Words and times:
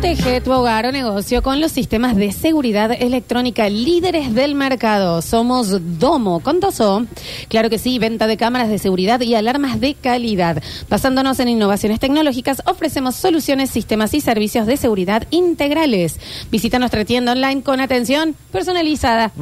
Protege 0.00 0.40
tu 0.40 0.52
hogar 0.52 0.86
o 0.86 0.92
negocio 0.92 1.42
con 1.42 1.60
los 1.60 1.72
sistemas 1.72 2.14
de 2.14 2.30
seguridad 2.30 2.92
electrónica 2.92 3.68
líderes 3.68 4.32
del 4.32 4.54
mercado. 4.54 5.20
Somos 5.22 5.98
Domo, 5.98 6.38
con 6.38 6.60
Doso. 6.60 7.04
Claro 7.48 7.68
que 7.68 7.78
sí, 7.80 7.98
venta 7.98 8.28
de 8.28 8.36
cámaras 8.36 8.68
de 8.68 8.78
seguridad 8.78 9.20
y 9.20 9.34
alarmas 9.34 9.80
de 9.80 9.94
calidad. 9.94 10.62
Basándonos 10.88 11.40
en 11.40 11.48
innovaciones 11.48 11.98
tecnológicas, 11.98 12.62
ofrecemos 12.66 13.16
soluciones, 13.16 13.70
sistemas 13.70 14.14
y 14.14 14.20
servicios 14.20 14.68
de 14.68 14.76
seguridad 14.76 15.26
integrales. 15.30 16.20
Visita 16.52 16.78
nuestra 16.78 17.04
tienda 17.04 17.32
online 17.32 17.62
con 17.62 17.80
atención 17.80 18.36
personalizada. 18.52 19.32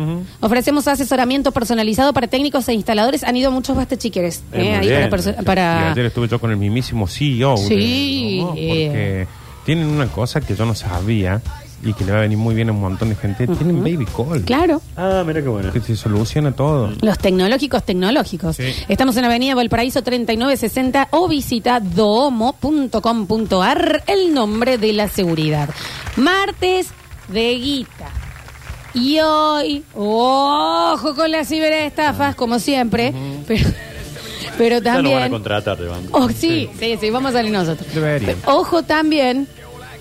Ofrecemos 0.40 0.88
asesoramiento 0.88 1.52
personalizado 1.52 2.14
para 2.14 2.28
técnicos 2.28 2.66
e 2.70 2.72
instaladores. 2.72 3.24
Han 3.24 3.36
ido 3.36 3.50
muchos 3.50 3.76
bastechiqueres. 3.76 4.42
Eh, 4.54 4.80
eh, 4.82 5.10
para 5.44 5.88
Y 5.88 5.92
ayer 5.92 6.06
estuve 6.06 6.28
yo 6.28 6.38
con 6.40 6.50
el 6.50 6.56
mismísimo 6.56 7.06
CEO. 7.06 7.56
de- 7.56 7.68
Sí. 7.68 8.38
¿no? 8.40 8.48
Porque 8.48 9.26
tienen 9.66 9.88
una 9.88 10.06
cosa 10.06 10.40
que 10.40 10.54
yo 10.54 10.64
no 10.64 10.76
sabía 10.76 11.42
y 11.82 11.92
que 11.92 12.04
le 12.04 12.12
va 12.12 12.18
a 12.18 12.20
venir 12.22 12.38
muy 12.38 12.54
bien 12.54 12.68
a 12.68 12.72
un 12.72 12.80
montón 12.80 13.08
de 13.08 13.16
gente. 13.16 13.48
Tienen 13.48 13.80
baby 13.80 14.06
call. 14.06 14.42
Claro. 14.42 14.80
Ah, 14.96 15.24
mira 15.26 15.42
qué 15.42 15.48
bueno. 15.48 15.72
Que 15.72 15.80
se 15.80 15.96
soluciona 15.96 16.52
todo. 16.52 16.92
Los 17.00 17.18
tecnológicos 17.18 17.82
tecnológicos. 17.84 18.54
Sí. 18.56 18.72
Estamos 18.86 19.16
en 19.16 19.24
Avenida 19.24 19.56
Valparaíso 19.56 20.02
3960 20.02 21.08
o 21.10 21.26
visita 21.26 21.80
doomo.com.ar, 21.80 22.84
el 24.06 24.32
nombre 24.32 24.78
de 24.78 24.92
la 24.92 25.08
seguridad. 25.08 25.68
Martes 26.14 26.90
de 27.28 27.54
guita. 27.56 28.10
Y 28.94 29.18
hoy, 29.18 29.82
ojo 29.96 31.14
con 31.16 31.32
las 31.32 31.48
ciberestafas, 31.48 32.36
como 32.36 32.60
siempre, 32.60 33.12
pero, 33.46 33.68
pero 34.58 34.80
Ya 34.80 34.94
no 35.02 35.02
van 35.02 35.06
a 35.06 35.10
también... 35.20 35.30
contratar 35.30 35.78
de 35.78 35.88
banco. 35.88 36.18
Oh, 36.18 36.28
sí, 36.28 36.68
sí, 36.78 36.96
sí, 37.00 37.10
vamos 37.10 37.30
a 37.30 37.38
salir 37.38 37.52
nosotros. 37.52 37.92
Deberían. 37.94 38.36
Ojo 38.46 38.82
también, 38.82 39.46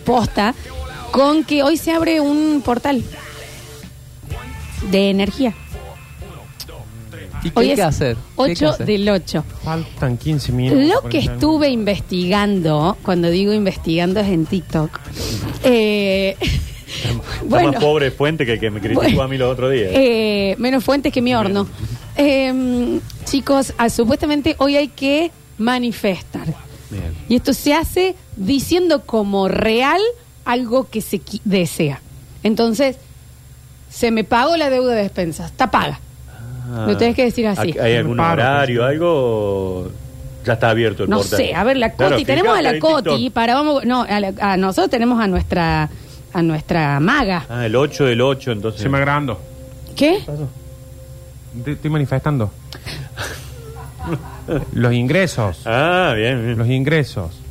posta, 0.06 0.54
con 1.12 1.44
que 1.44 1.64
hoy 1.64 1.78
se 1.78 1.92
abre 1.92 2.20
un 2.22 2.62
portal 2.64 3.04
de 4.92 5.10
energía. 5.10 5.54
¿Y 7.44 7.52
qué 7.52 7.60
Hoy 7.60 7.66
hay 7.66 7.72
es 7.74 7.76
que 7.78 7.84
hacer? 7.84 8.16
¿Qué 8.16 8.42
hay 8.44 8.56
que 8.56 8.66
8 8.66 8.70
hacer? 8.74 8.86
del 8.88 9.08
8. 9.10 9.44
Faltan 9.64 10.18
15 10.18 10.52
minutos. 10.52 10.84
Lo 10.88 10.96
para 11.02 11.10
que 11.10 11.18
entrar. 11.20 11.36
estuve 11.36 11.70
investigando, 11.70 12.98
cuando 13.04 13.30
digo 13.30 13.54
investigando 13.54 14.20
es 14.20 14.28
en 14.30 14.46
TikTok. 14.48 15.00
Eh, 15.64 16.36
Está 16.42 17.10
bueno, 17.44 17.72
más 17.74 17.82
pobre 17.84 18.10
fuente 18.10 18.46
que 18.48 18.54
el 18.54 18.60
que 18.60 18.72
me 18.72 18.80
criticó 18.80 19.02
Bueno. 19.04 19.22
a 19.22 19.28
mí 19.28 19.38
los 19.38 19.52
otros 19.52 19.72
días. 19.72 19.90
eh, 19.94 20.56
menos 20.58 20.84
fuentes 20.84 21.14
que 21.14 21.22
mi 21.22 21.36
horno. 21.36 21.68
Eh, 22.18 23.00
chicos, 23.26 23.74
ah, 23.78 23.90
supuestamente 23.90 24.56
hoy 24.60 24.76
hay 24.78 24.88
que 24.88 25.32
manifestar. 25.58 26.46
Bien. 26.90 27.14
Y 27.28 27.36
esto 27.36 27.54
se 27.54 27.74
hace 27.74 28.16
diciendo 28.38 29.02
como 29.06 29.48
real 29.48 30.00
algo 30.46 30.90
que 30.90 31.02
se 31.02 31.18
qui- 31.22 31.42
desea. 31.44 32.00
Entonces, 32.44 32.98
se 33.90 34.12
me 34.12 34.24
pagó 34.24 34.56
la 34.58 34.70
deuda 34.70 34.94
de 34.94 35.02
despensas. 35.04 35.52
Está 35.52 35.72
paga. 35.72 36.00
Ah. 36.72 36.86
Lo 36.88 36.98
tenés 36.98 37.16
que 37.16 37.24
decir 37.26 37.48
así. 37.48 37.76
¿Hay 37.80 37.96
algún 37.96 38.20
horario, 38.20 38.82
pues. 38.82 38.90
algo? 38.92 39.92
Ya 40.46 40.54
está 40.54 40.70
abierto 40.70 41.04
el 41.06 41.10
No 41.10 41.18
portal. 41.18 41.38
sé, 41.38 41.56
a 41.56 41.64
ver, 41.64 41.78
la 41.78 41.92
Claro, 41.94 42.14
Coti, 42.16 42.26
tenemos 42.26 42.56
a 42.56 42.62
la 42.62 42.78
Coti, 42.80 43.32
para 43.32 43.56
vamos, 43.56 43.84
no, 43.86 44.04
a, 44.04 44.20
la- 44.20 44.34
a 44.40 44.58
nosotros 44.58 44.92
tenemos 44.92 45.20
a 45.20 45.28
nuestra 45.28 45.90
a 46.34 46.42
nuestra 46.44 47.00
maga. 47.00 47.46
Ah, 47.50 47.66
el 47.66 47.76
8 47.78 48.06
del 48.06 48.20
8, 48.22 48.52
entonces. 48.52 48.82
Se 48.82 48.90
me 48.90 48.98
agrando. 48.98 49.40
¿Qué? 49.96 50.20
Te- 51.64 51.72
Estoy 51.72 51.90
manifestando. 51.90 52.52
Los 54.74 54.94
ingresos. 54.94 55.62
Ah, 55.66 56.14
bien, 56.16 56.44
bien. 56.46 56.58
Los 56.58 56.68
ingresos. 56.70 57.42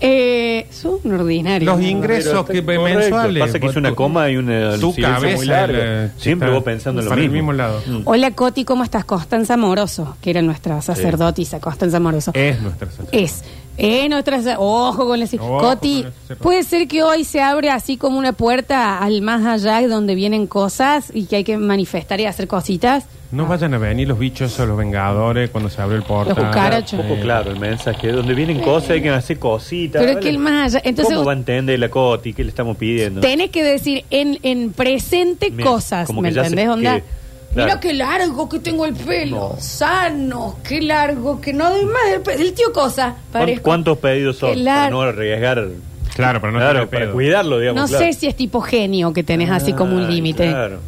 Eh, 0.00 0.66
son 0.70 0.98
un 1.04 1.12
ordinario. 1.14 1.66
Los 1.72 1.82
ingresos 1.82 2.46
que 2.46 2.62
correcto. 2.64 2.82
mensuales. 2.84 3.40
Pasa 3.42 3.58
que 3.58 3.66
hizo 3.66 3.78
una 3.80 3.88
Tu- 3.90 3.94
coma 3.96 4.30
y 4.30 4.36
una 4.36 4.78
Tu 4.78 4.92
silencio 4.92 5.02
cabeza. 5.14 5.36
muy 5.36 5.46
largo. 5.46 5.76
la- 5.78 6.08
Siempre 6.16 6.50
vos 6.50 6.62
pensando 6.62 7.00
en 7.02 7.08
lo 7.08 7.14
el 7.14 7.20
mismo. 7.20 7.34
mismo 7.34 7.52
lado. 7.52 7.82
Mm. 7.86 8.02
Hola 8.04 8.30
Coti, 8.30 8.64
¿cómo 8.64 8.84
estás? 8.84 9.04
Constanza 9.04 9.56
Moroso, 9.56 10.16
que 10.22 10.30
era 10.30 10.40
nuestra 10.42 10.80
sacerdotisa, 10.80 11.60
Constanza 11.60 11.98
Moroso. 12.00 12.30
Es 12.34 12.60
nuestra 12.62 12.88
sensación. 12.90 13.24
Es. 13.24 13.42
Eh, 13.76 14.08
nuestra, 14.08 14.40
ojo 14.58 15.06
con 15.06 15.18
la 15.18 15.26
Ojo 15.38 15.58
Coti, 15.58 16.02
con 16.28 16.36
puede 16.38 16.64
ser 16.64 16.86
que 16.86 17.02
hoy 17.02 17.24
se 17.24 17.40
abre 17.40 17.70
así 17.70 17.96
como 17.96 18.18
una 18.18 18.32
puerta 18.32 18.98
al 18.98 19.22
más 19.22 19.46
allá 19.46 19.86
donde 19.88 20.14
vienen 20.14 20.46
cosas 20.46 21.10
y 21.14 21.24
que 21.24 21.36
hay 21.36 21.44
que 21.44 21.56
manifestar 21.56 22.20
y 22.20 22.26
hacer 22.26 22.46
cositas. 22.46 23.06
No 23.32 23.46
vayan 23.46 23.72
a 23.74 23.78
venir 23.78 24.08
los 24.08 24.18
bichos 24.18 24.58
o 24.58 24.66
los 24.66 24.76
vengadores 24.76 25.50
cuando 25.50 25.70
se 25.70 25.80
abre 25.80 25.96
el 25.96 26.02
portal. 26.02 26.34
Los 26.36 26.46
cucarachos. 26.46 26.98
Un 27.00 27.06
poco 27.08 27.20
claro 27.20 27.52
el 27.52 27.60
mensaje. 27.60 28.10
Donde 28.10 28.34
vienen 28.34 28.60
cosas 28.60 28.90
hay 28.90 29.02
que 29.02 29.10
hacer 29.10 29.38
cositas. 29.38 30.00
Pero 30.00 30.10
es 30.10 30.16
¿vale? 30.16 30.24
que 30.24 30.30
el 30.30 30.38
más 30.38 30.74
allá. 30.74 30.82
Entonces, 30.84 31.14
¿Cómo 31.14 31.26
va 31.26 31.32
a 31.32 31.36
entender 31.36 31.78
la 31.78 31.88
Coti? 31.88 32.32
¿Qué 32.34 32.42
le 32.42 32.50
estamos 32.50 32.76
pidiendo? 32.76 33.20
Tenés 33.20 33.50
que 33.50 33.62
decir 33.62 34.04
en, 34.10 34.38
en 34.42 34.72
presente 34.72 35.50
Mira, 35.52 35.70
cosas, 35.70 36.08
como 36.08 36.22
¿me 36.22 36.30
que 36.30 36.34
ya 36.34 36.40
entendés? 36.42 36.64
se- 36.64 36.70
Onda, 36.70 36.96
que- 36.96 37.04
claro. 37.52 37.68
Mira 37.68 37.80
qué 37.80 37.92
largo 37.94 38.48
que 38.48 38.58
tengo 38.58 38.86
el 38.86 38.94
pelo, 38.94 39.56
sano, 39.58 40.56
qué 40.66 40.80
largo, 40.82 41.40
que 41.40 41.52
no 41.52 41.70
doy 41.70 41.84
más 41.84 42.02
el, 42.14 42.20
pe- 42.22 42.34
el 42.40 42.52
tío 42.54 42.72
cosa. 42.72 43.14
¿Cuán- 43.30 43.42
parezco. 43.42 43.62
¿Cuántos 43.64 43.98
pedidos 43.98 44.36
son? 44.38 44.54
Qué 44.54 44.64
Para 44.64 44.90
no 44.90 45.02
arriesgar. 45.02 45.68
Claro, 46.14 46.40
pero 46.40 46.52
no 46.52 46.58
claro, 46.58 46.90
para 46.90 47.04
pedo. 47.04 47.12
cuidarlo, 47.12 47.58
digamos. 47.60 47.82
No 47.82 47.88
claro. 47.88 48.04
sé 48.12 48.18
si 48.18 48.26
es 48.26 48.34
tipo 48.36 48.60
genio 48.60 49.12
que 49.12 49.22
tenés 49.22 49.50
así 49.50 49.72
como 49.72 49.96
un 49.96 50.10
límite. 50.10 50.48
Claro. 50.48 50.78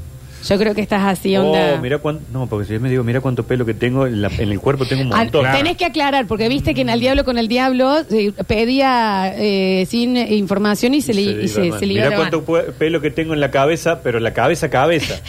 Yo 0.44 0.58
creo 0.58 0.74
que 0.74 0.80
estás 0.80 1.04
así, 1.04 1.36
onda. 1.36 1.74
Oh, 1.76 1.80
mira 1.80 1.98
cuánto. 1.98 2.24
No, 2.32 2.48
porque 2.48 2.66
si 2.66 2.72
yo 2.72 2.80
me 2.80 2.90
digo, 2.90 3.04
mira 3.04 3.20
cuánto 3.20 3.44
pelo 3.44 3.64
que 3.64 3.74
tengo 3.74 4.08
en, 4.08 4.20
la- 4.20 4.30
en 4.38 4.50
el 4.50 4.58
cuerpo, 4.58 4.84
tengo 4.84 5.02
un 5.02 5.12
Ah, 5.12 5.18
montón. 5.18 5.42
Claro. 5.42 5.56
Tenés 5.56 5.76
que 5.76 5.84
aclarar, 5.84 6.26
porque 6.26 6.48
viste 6.48 6.74
que 6.74 6.80
en 6.80 6.90
Al 6.90 6.98
Diablo 6.98 7.24
con 7.24 7.38
el 7.38 7.46
Diablo 7.46 7.96
eh, 8.10 8.32
pedía 8.48 9.32
eh, 9.36 9.86
sin 9.88 10.16
eh, 10.16 10.34
información 10.34 10.94
y 10.94 11.00
se, 11.00 11.14
le, 11.14 11.22
y 11.22 11.46
se, 11.48 11.70
se 11.78 11.86
le 11.86 11.94
iba 11.94 12.06
Mira 12.06 12.16
cuánto 12.16 12.44
pelo 12.76 13.00
que 13.00 13.12
tengo 13.12 13.34
en 13.34 13.40
la 13.40 13.52
cabeza, 13.52 14.00
pero 14.02 14.18
la 14.18 14.32
cabeza 14.34 14.68
cabeza, 14.68 15.20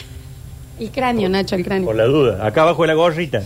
El 0.80 0.90
cráneo, 0.92 1.30
Nacho, 1.30 1.56
el 1.56 1.64
cráneo. 1.64 1.86
por 1.88 1.96
la 1.96 2.06
duda. 2.06 2.46
Acá 2.46 2.64
abajo 2.64 2.82
de 2.84 2.88
la 2.88 2.94
gorrita. 2.96 3.42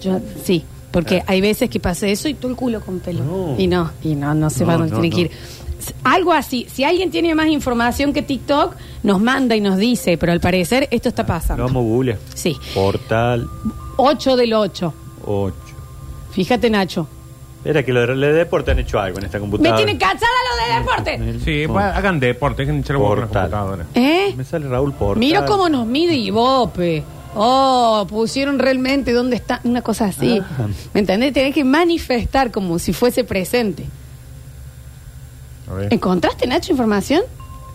Yo, 0.00 0.20
sí, 0.44 0.64
porque 0.90 1.22
hay 1.26 1.40
veces 1.40 1.70
que 1.70 1.80
pasa 1.80 2.06
eso 2.06 2.28
y 2.28 2.34
todo 2.34 2.50
el 2.50 2.56
culo 2.56 2.80
con 2.80 3.00
pelo. 3.00 3.24
No. 3.24 3.54
Y 3.58 3.66
no, 3.66 3.90
y 4.02 4.14
no, 4.14 4.34
no 4.34 4.50
se 4.50 4.64
va 4.64 4.74
No, 4.74 4.80
donde 4.80 4.94
no, 4.94 5.00
tiene 5.00 5.14
que 5.16 5.22
no. 5.22 5.26
ir. 5.28 5.32
S- 5.80 5.94
Algo 6.04 6.32
así, 6.32 6.66
si 6.72 6.84
alguien 6.84 7.10
tiene 7.10 7.34
más 7.34 7.46
información 7.48 8.12
que 8.12 8.22
TikTok, 8.22 8.74
nos 9.02 9.20
manda 9.20 9.54
y 9.56 9.60
nos 9.60 9.76
dice, 9.78 10.18
pero 10.18 10.32
al 10.32 10.40
parecer 10.40 10.88
esto 10.90 11.08
está 11.08 11.24
pasando. 11.26 11.64
vamos 11.64 11.80
a 11.84 11.86
googlear. 11.86 12.18
Sí, 12.34 12.56
Portal 12.74 13.46
8 13.96 14.36
del 14.36 14.52
8. 14.54 14.94
8. 15.26 15.54
Fíjate, 16.32 16.68
Nacho. 16.70 17.06
Era 17.66 17.82
que 17.82 17.92
los 17.92 18.06
de 18.08 18.14
de 18.14 18.32
deporte 18.32 18.70
han 18.70 18.78
hecho 18.78 19.00
algo 19.00 19.18
en 19.18 19.24
esta 19.24 19.38
Me 19.38 19.42
computadora. 19.42 19.76
tiene 19.76 19.98
cansada 19.98 20.32
lo 20.48 20.72
de 20.72 20.78
deporte. 20.80 21.40
Sí, 21.44 21.64
pues, 21.66 21.84
hagan 21.84 22.20
deporte, 22.20 22.62
dejen 22.62 22.76
de 22.76 22.80
echar 22.82 22.96
Portal. 22.96 23.28
computadora. 23.50 23.86
¿Eh? 23.94 24.32
Me 24.36 24.44
sale 24.44 24.68
Raúl 24.68 24.92
Portal. 24.92 25.18
Mira 25.18 25.44
cómo 25.44 25.68
nos 25.68 25.86
mide 25.86 26.14
Ibope. 26.14 27.02
Oh, 27.34 28.06
pusieron 28.08 28.58
realmente 28.58 29.12
dónde 29.12 29.36
está. 29.36 29.60
Una 29.64 29.82
cosa 29.82 30.06
así. 30.06 30.40
Ah. 30.40 30.66
¿Me 30.94 31.00
entendés? 31.00 31.32
Tenés 31.32 31.52
que 31.54 31.64
manifestar 31.64 32.50
como 32.50 32.78
si 32.78 32.92
fuese 32.92 33.24
presente. 33.24 33.84
A 35.70 35.74
ver. 35.74 35.92
¿Encontraste, 35.92 36.46
Nacho, 36.46 36.70
información? 36.72 37.22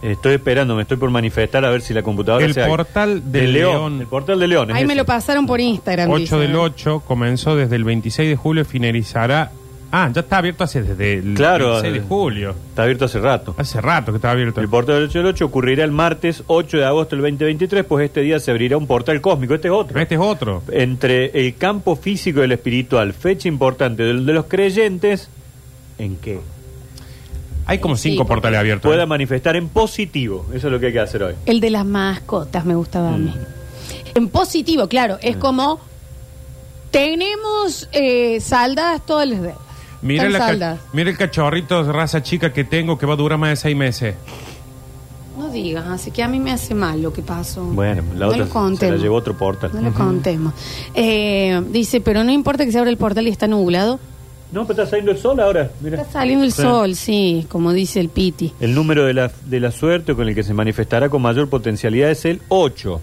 Estoy 0.02 0.34
esperando, 0.36 0.76
me 0.76 0.82
estoy 0.82 0.98
por 0.98 1.12
manifestar 1.12 1.64
a 1.64 1.70
ver 1.70 1.82
si 1.82 1.94
la 1.94 2.02
computadora 2.02 2.44
El 2.44 2.56
se 2.56 2.66
portal 2.66 3.32
Del 3.32 3.54
León. 3.54 4.02
El 4.02 4.08
portal 4.08 4.40
de 4.40 4.48
León. 4.48 4.72
es 4.72 4.76
Ahí 4.78 4.86
me 4.86 4.94
ese. 4.94 5.02
lo 5.02 5.06
pasaron 5.06 5.46
por 5.46 5.60
Instagram. 5.60 6.10
8 6.10 6.20
dice. 6.22 6.36
del 6.38 6.56
8 6.56 7.04
comenzó 7.08 7.56
desde 7.56 7.76
el 7.76 7.84
26 7.84 8.30
de 8.30 8.36
julio 8.36 8.62
y 8.64 8.66
finalizará. 8.66 9.52
Ah, 9.94 10.10
ya 10.14 10.22
está 10.22 10.38
abierto 10.38 10.64
hace 10.64 10.82
desde 10.84 11.16
el 11.16 11.34
Claro, 11.34 11.82
26 11.82 11.94
de 11.94 12.00
eh. 12.00 12.04
julio. 12.08 12.56
Está 12.70 12.84
abierto 12.84 13.06
hace 13.06 13.20
rato. 13.20 13.56
Hace 13.58 13.82
rato 13.82 14.12
que 14.14 14.18
estaba 14.18 14.32
abierto. 14.34 14.62
El 14.62 14.70
portal 14.70 14.96
del 14.96 15.04
8 15.10 15.18
del 15.20 15.28
8 15.28 15.46
ocurrirá 15.46 15.84
el 15.84 15.92
martes 15.92 16.44
8 16.48 16.78
de 16.78 16.86
agosto 16.86 17.16
del 17.18 17.24
2023, 17.24 17.84
pues 17.84 18.06
este 18.06 18.22
día 18.22 18.40
se 18.40 18.52
abrirá 18.52 18.78
un 18.78 18.88
portal 18.88 19.20
cósmico. 19.20 19.54
Este 19.54 19.68
es 19.68 19.74
otro. 19.74 20.00
Este 20.00 20.16
es 20.16 20.22
otro. 20.22 20.64
Entre 20.72 21.46
el 21.46 21.56
campo 21.58 21.96
físico 21.98 22.40
y 22.40 22.44
el 22.44 22.54
espiritual. 22.54 23.12
Fecha 23.14 23.50
importante 23.50 24.04
del 24.04 24.26
de 24.26 24.34
los 24.34 24.46
creyentes. 24.46 25.28
¿En 25.98 26.16
qué? 26.16 26.40
Hay 27.66 27.80
como 27.80 27.96
Sí, 27.98 28.12
cinco 28.12 28.26
portales 28.26 28.60
abiertos. 28.60 28.90
Pueda 28.90 29.06
manifestar 29.06 29.56
en 29.58 29.68
positivo. 29.68 30.46
Eso 30.54 30.68
es 30.68 30.74
lo 30.74 30.80
que 30.80 30.88
hay 30.88 30.94
que 30.94 31.00
hacer 31.02 31.22
hoy. 31.24 31.34
El 31.46 31.60
de 31.60 31.70
las 31.70 31.86
mascotas 31.86 32.64
me 32.66 32.76
gustaba 32.76 33.10
a 33.10 33.18
Mm. 33.18 33.26
mí. 33.26 33.34
En 34.16 34.30
positivo, 34.30 34.88
claro. 34.88 35.18
Es 35.22 35.36
como. 35.38 35.80
Tenemos 36.92 37.88
eh, 37.94 38.40
saldadas 38.42 39.06
todas 39.06 39.28
las 39.28 39.42
deudas. 39.42 39.58
Mira, 40.02 40.24
Están 40.26 40.34
la 40.34 40.40
ca- 40.40 40.48
saldadas. 40.48 40.80
mira 40.94 41.10
el 41.12 41.18
cachorrito 41.18 41.84
de 41.84 41.92
raza 41.92 42.24
chica 42.24 42.52
que 42.52 42.64
tengo 42.64 42.98
que 42.98 43.06
va 43.06 43.14
a 43.14 43.18
durar 43.18 43.38
más 43.38 43.50
de 43.52 43.56
seis 43.56 43.76
meses. 43.76 44.16
No 45.38 45.50
digas, 45.50 45.86
así 45.88 46.12
que 46.12 46.24
a 46.24 46.28
mí 46.28 46.40
me 46.40 46.52
hace 46.52 46.74
mal 46.76 47.02
lo 47.02 47.14
que 47.14 47.22
pasó. 47.22 47.64
Bueno, 47.64 48.04
la 48.14 48.26
No 48.26 48.28
otra 48.28 48.46
lo 48.46 48.76
se- 48.76 48.92
la 48.92 48.98
llevó 48.98 49.16
otro 49.16 49.38
portal. 49.38 49.72
No 49.74 49.82
lo 49.82 49.94
contemos. 49.94 50.54
Eh, 50.94 51.62
dice, 51.70 52.02
pero 52.02 52.24
no 52.24 52.32
importa 52.32 52.66
que 52.66 52.72
se 52.72 52.78
abra 52.80 52.90
el 52.90 52.98
portal 52.98 53.28
y 53.28 53.32
está 53.32 53.48
nublado. 53.48 54.00
No, 54.52 54.68
pero 54.68 54.82
está 54.84 54.90
saliendo 54.92 55.12
el 55.12 55.18
sol 55.18 55.40
ahora. 55.40 55.72
Mira. 55.80 56.02
Está 56.02 56.12
saliendo 56.12 56.44
el 56.44 56.52
Sí. 56.52 56.62
sol, 56.62 56.96
sí, 56.96 57.46
como 57.50 57.72
dice 57.72 58.02
el 58.02 58.10
Piti. 58.10 58.54
El 58.60 58.76
número 58.76 59.06
de 59.06 59.14
la, 59.14 59.32
de 59.46 59.60
la 59.62 59.72
suerte 59.72 60.14
con 60.14 60.28
el 60.28 60.36
que 60.36 60.44
se 60.44 60.54
manifestará 60.54 61.08
con 61.10 61.22
mayor 61.22 61.48
potencialidad 61.50 62.10
es 62.12 62.26
el 62.26 62.42
8. 62.50 63.00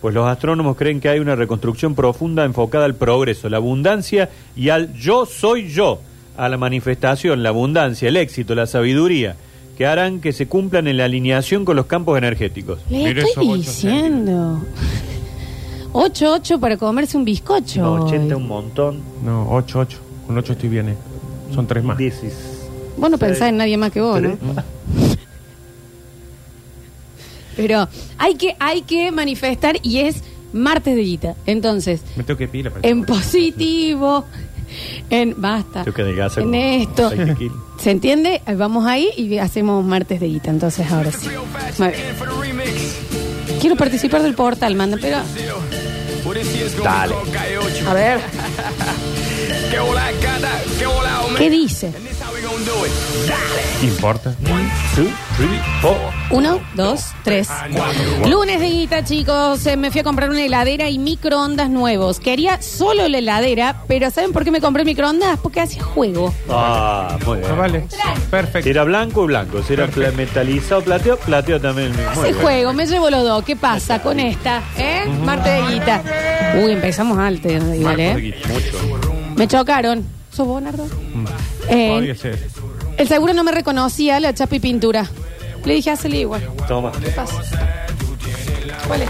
Pues 0.00 0.12
los 0.14 0.26
astrónomos 0.26 0.76
creen 0.76 0.98
que 0.98 1.08
hay 1.08 1.20
una 1.20 1.36
reconstrucción 1.36 1.94
profunda 1.94 2.44
enfocada 2.44 2.86
al 2.86 2.96
progreso, 2.96 3.48
la 3.48 3.58
abundancia 3.58 4.30
y 4.56 4.70
al 4.70 4.92
yo 4.94 5.26
soy 5.26 5.68
yo, 5.68 6.00
a 6.40 6.48
la 6.48 6.56
manifestación, 6.56 7.42
la 7.42 7.50
abundancia, 7.50 8.08
el 8.08 8.16
éxito, 8.16 8.54
la 8.54 8.66
sabiduría, 8.66 9.36
que 9.76 9.86
harán 9.86 10.20
que 10.20 10.32
se 10.32 10.46
cumplan 10.46 10.88
en 10.88 10.96
la 10.96 11.04
alineación 11.04 11.66
con 11.66 11.76
los 11.76 11.84
campos 11.86 12.16
energéticos. 12.16 12.78
Le 12.88 13.08
estoy 13.10 13.22
esos 13.24 13.36
ocho 13.36 13.54
diciendo. 13.56 14.60
8, 15.92 16.32
8 16.34 16.60
para 16.60 16.76
comerse 16.76 17.16
un 17.18 17.24
bizcocho. 17.24 17.82
No, 17.82 18.04
80 18.06 18.36
hoy. 18.36 18.40
un 18.42 18.48
montón. 18.48 19.00
No, 19.24 19.50
8, 19.52 19.78
8. 19.80 19.98
Con 20.26 20.38
8 20.38 20.52
estoy 20.52 20.68
bien. 20.70 20.88
eh. 20.90 20.96
Son 21.54 21.66
3 21.66 21.84
más. 21.84 21.98
16. 21.98 22.32
Vos 22.96 23.10
no 23.10 23.18
pensás 23.18 23.48
en 23.48 23.56
nadie 23.58 23.76
más 23.76 23.90
que 23.92 24.00
vos, 24.00 24.20
¿no? 24.22 24.38
Pero 27.56 27.88
hay 28.16 28.34
que, 28.36 28.56
hay 28.58 28.82
que 28.82 29.10
manifestar 29.12 29.76
y 29.82 29.98
es 29.98 30.22
martes 30.52 30.94
de 30.96 31.02
guita. 31.02 31.34
Entonces, 31.46 32.02
Me 32.16 32.22
tengo 32.24 32.38
que 32.38 32.48
pila 32.48 32.70
para 32.70 32.88
en 32.88 33.04
positivo, 33.04 34.24
en 35.10 35.34
basta, 35.36 35.84
que 35.84 36.02
en 36.02 36.16
como 36.34 36.54
esto. 36.54 37.10
20 37.10 37.34
kilos. 37.36 37.56
¿Se 37.78 37.90
entiende? 37.90 38.42
Vamos 38.56 38.86
ahí 38.86 39.10
y 39.16 39.38
hacemos 39.38 39.84
martes 39.84 40.20
de 40.20 40.26
guita. 40.26 40.50
Entonces, 40.50 40.90
ahora 40.90 41.10
sí. 41.12 41.28
Muy 41.78 41.88
bien. 41.88 42.16
Quiero 43.60 43.76
participar 43.76 44.22
del 44.22 44.34
portal, 44.34 44.74
manda, 44.74 44.96
pero. 45.00 45.18
Dale. 46.82 47.14
A 47.86 47.94
ver. 47.94 48.20
¿Qué 51.38 51.50
dice? 51.50 51.92
¿Qué 53.80 53.86
importa? 53.86 54.34
Two, 54.94 55.06
three, 55.38 55.58
four. 55.80 55.96
Uno, 56.30 56.60
dos, 56.74 57.06
tres. 57.24 57.48
Lunes 58.28 58.60
de 58.60 58.66
guita, 58.68 59.02
chicos. 59.02 59.64
Eh, 59.66 59.76
Me 59.78 59.90
fui 59.90 60.00
a 60.00 60.04
comprar 60.04 60.28
una 60.28 60.42
heladera 60.42 60.90
y 60.90 60.98
microondas 60.98 61.70
nuevos. 61.70 62.20
Quería 62.20 62.60
solo 62.60 63.08
la 63.08 63.18
heladera, 63.18 63.82
pero 63.88 64.10
¿saben 64.10 64.32
por 64.32 64.44
qué 64.44 64.50
me 64.50 64.60
compré 64.60 64.84
microondas? 64.84 65.38
Porque 65.38 65.60
hacía 65.62 65.82
juego. 65.82 66.34
Ah, 66.50 67.16
muy 67.24 67.38
bien. 67.38 67.50
Ah, 67.50 67.54
vale. 67.54 67.86
Si 67.88 68.20
Perfecto. 68.30 68.68
era 68.68 68.84
blanco, 68.84 69.24
blanco. 69.24 69.62
Si 69.62 69.72
era 69.72 69.86
pla- 69.86 70.10
metalizado, 70.12 70.82
plateo, 70.82 71.16
plateo 71.18 71.58
también. 71.60 71.92
Muy 71.96 72.04
Hace 72.04 72.22
bien. 72.32 72.34
juego, 72.42 72.72
me 72.74 72.86
llevo 72.86 73.08
los 73.08 73.22
dos. 73.24 73.42
¿Qué 73.44 73.56
pasa 73.56 74.02
con 74.02 74.20
esta? 74.20 74.62
¿Eh? 74.76 75.06
Martes 75.24 75.52
de 75.66 75.72
guita. 75.72 76.02
Uy, 76.62 76.72
empezamos 76.72 77.16
alto, 77.18 77.48
igual, 77.48 77.98
¿eh? 78.00 78.34
Mucho. 78.48 79.14
Me 79.36 79.48
chocaron. 79.48 80.04
¿Sos 80.30 80.46
vos, 80.46 80.60
Nardo? 80.62 80.86
Eh, 81.70 81.88
Podría 81.88 82.14
ser. 82.14 82.38
el 82.96 83.08
seguro 83.08 83.32
no 83.32 83.44
me 83.44 83.52
reconocía 83.52 84.18
la 84.20 84.34
chapa 84.34 84.56
y 84.56 84.60
pintura. 84.60 85.08
Le 85.64 85.74
dije, 85.74 85.90
hazle 85.90 86.18
igual. 86.18 86.42
Toma. 86.66 86.90
¿Qué 87.02 87.10
pasa? 87.10 87.42
¿Cuál 88.86 89.02
es? 89.02 89.08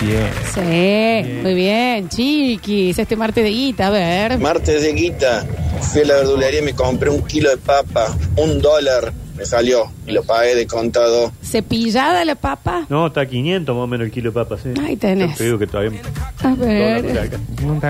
Bien. 0.00 0.30
Sí, 0.54 1.40
muy 1.42 1.54
bien, 1.54 2.08
chiquis. 2.08 2.98
Este 2.98 3.14
martes 3.16 3.44
de 3.44 3.50
guita, 3.50 3.86
a 3.88 3.90
ver. 3.90 4.38
Martes 4.38 4.82
de 4.82 4.92
guita, 4.92 5.44
fui 5.92 6.02
a 6.02 6.06
la 6.06 6.14
verdulería 6.16 6.60
y 6.60 6.64
me 6.64 6.74
compré 6.74 7.10
un 7.10 7.22
kilo 7.22 7.50
de 7.50 7.56
papa, 7.56 8.16
un 8.36 8.60
dólar 8.60 9.12
me 9.36 9.44
salió 9.46 9.90
y 10.06 10.12
lo 10.12 10.22
pagué 10.22 10.54
de 10.54 10.66
contado. 10.66 11.32
Cepillada 11.42 12.24
la 12.24 12.34
papa. 12.34 12.86
No, 12.88 13.06
está 13.06 13.22
a 13.22 13.26
500 13.26 13.74
más 13.74 13.84
o 13.84 13.86
menos 13.86 14.04
el 14.06 14.12
kilo 14.12 14.30
de 14.30 14.34
papas. 14.34 14.60
¿sí? 14.62 14.68
Ahí 14.80 14.96
tenés. 14.96 15.30
Yo 15.32 15.36
te 15.36 15.44
digo 15.44 15.58
que 15.58 15.66
todavía. 15.66 16.00
A 16.42 16.54
ver. 16.54 17.38
No 17.62 17.74
No, 17.74 17.80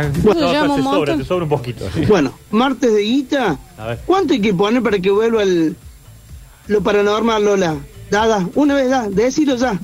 te 0.77 0.83
sobra, 0.83 1.17
te 1.17 1.25
sobra 1.25 1.44
un 1.44 1.50
poquito. 1.50 1.85
sí. 1.94 2.05
Bueno, 2.06 2.33
martes 2.50 2.93
de 2.94 3.03
guita. 3.03 3.59
A 3.79 3.87
ver. 3.87 4.00
¿Cuánto 4.06 4.35
hay 4.35 4.41
que 4.41 4.55
poner 4.55 4.83
para 4.83 4.99
que 4.99 5.11
vuelva 5.11 5.43
el 5.43 5.77
lo 6.69 6.81
paranormal, 6.83 7.44
Lola? 7.44 7.77
Dada, 8.11 8.47
una 8.55 8.75
vez 8.75 8.91
da, 8.91 9.09
decilo 9.09 9.56
ya. 9.56 9.79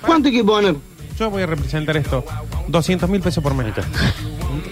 ¿Cuánto 0.00 0.28
hay 0.28 0.34
que 0.34 0.44
poner? 0.44 0.76
Yo 1.18 1.30
voy 1.30 1.42
a 1.42 1.46
representar 1.46 1.96
esto. 1.96 2.24
200 2.68 3.08
mil 3.08 3.20
pesos 3.20 3.42
por 3.42 3.54
mes. 3.54 3.72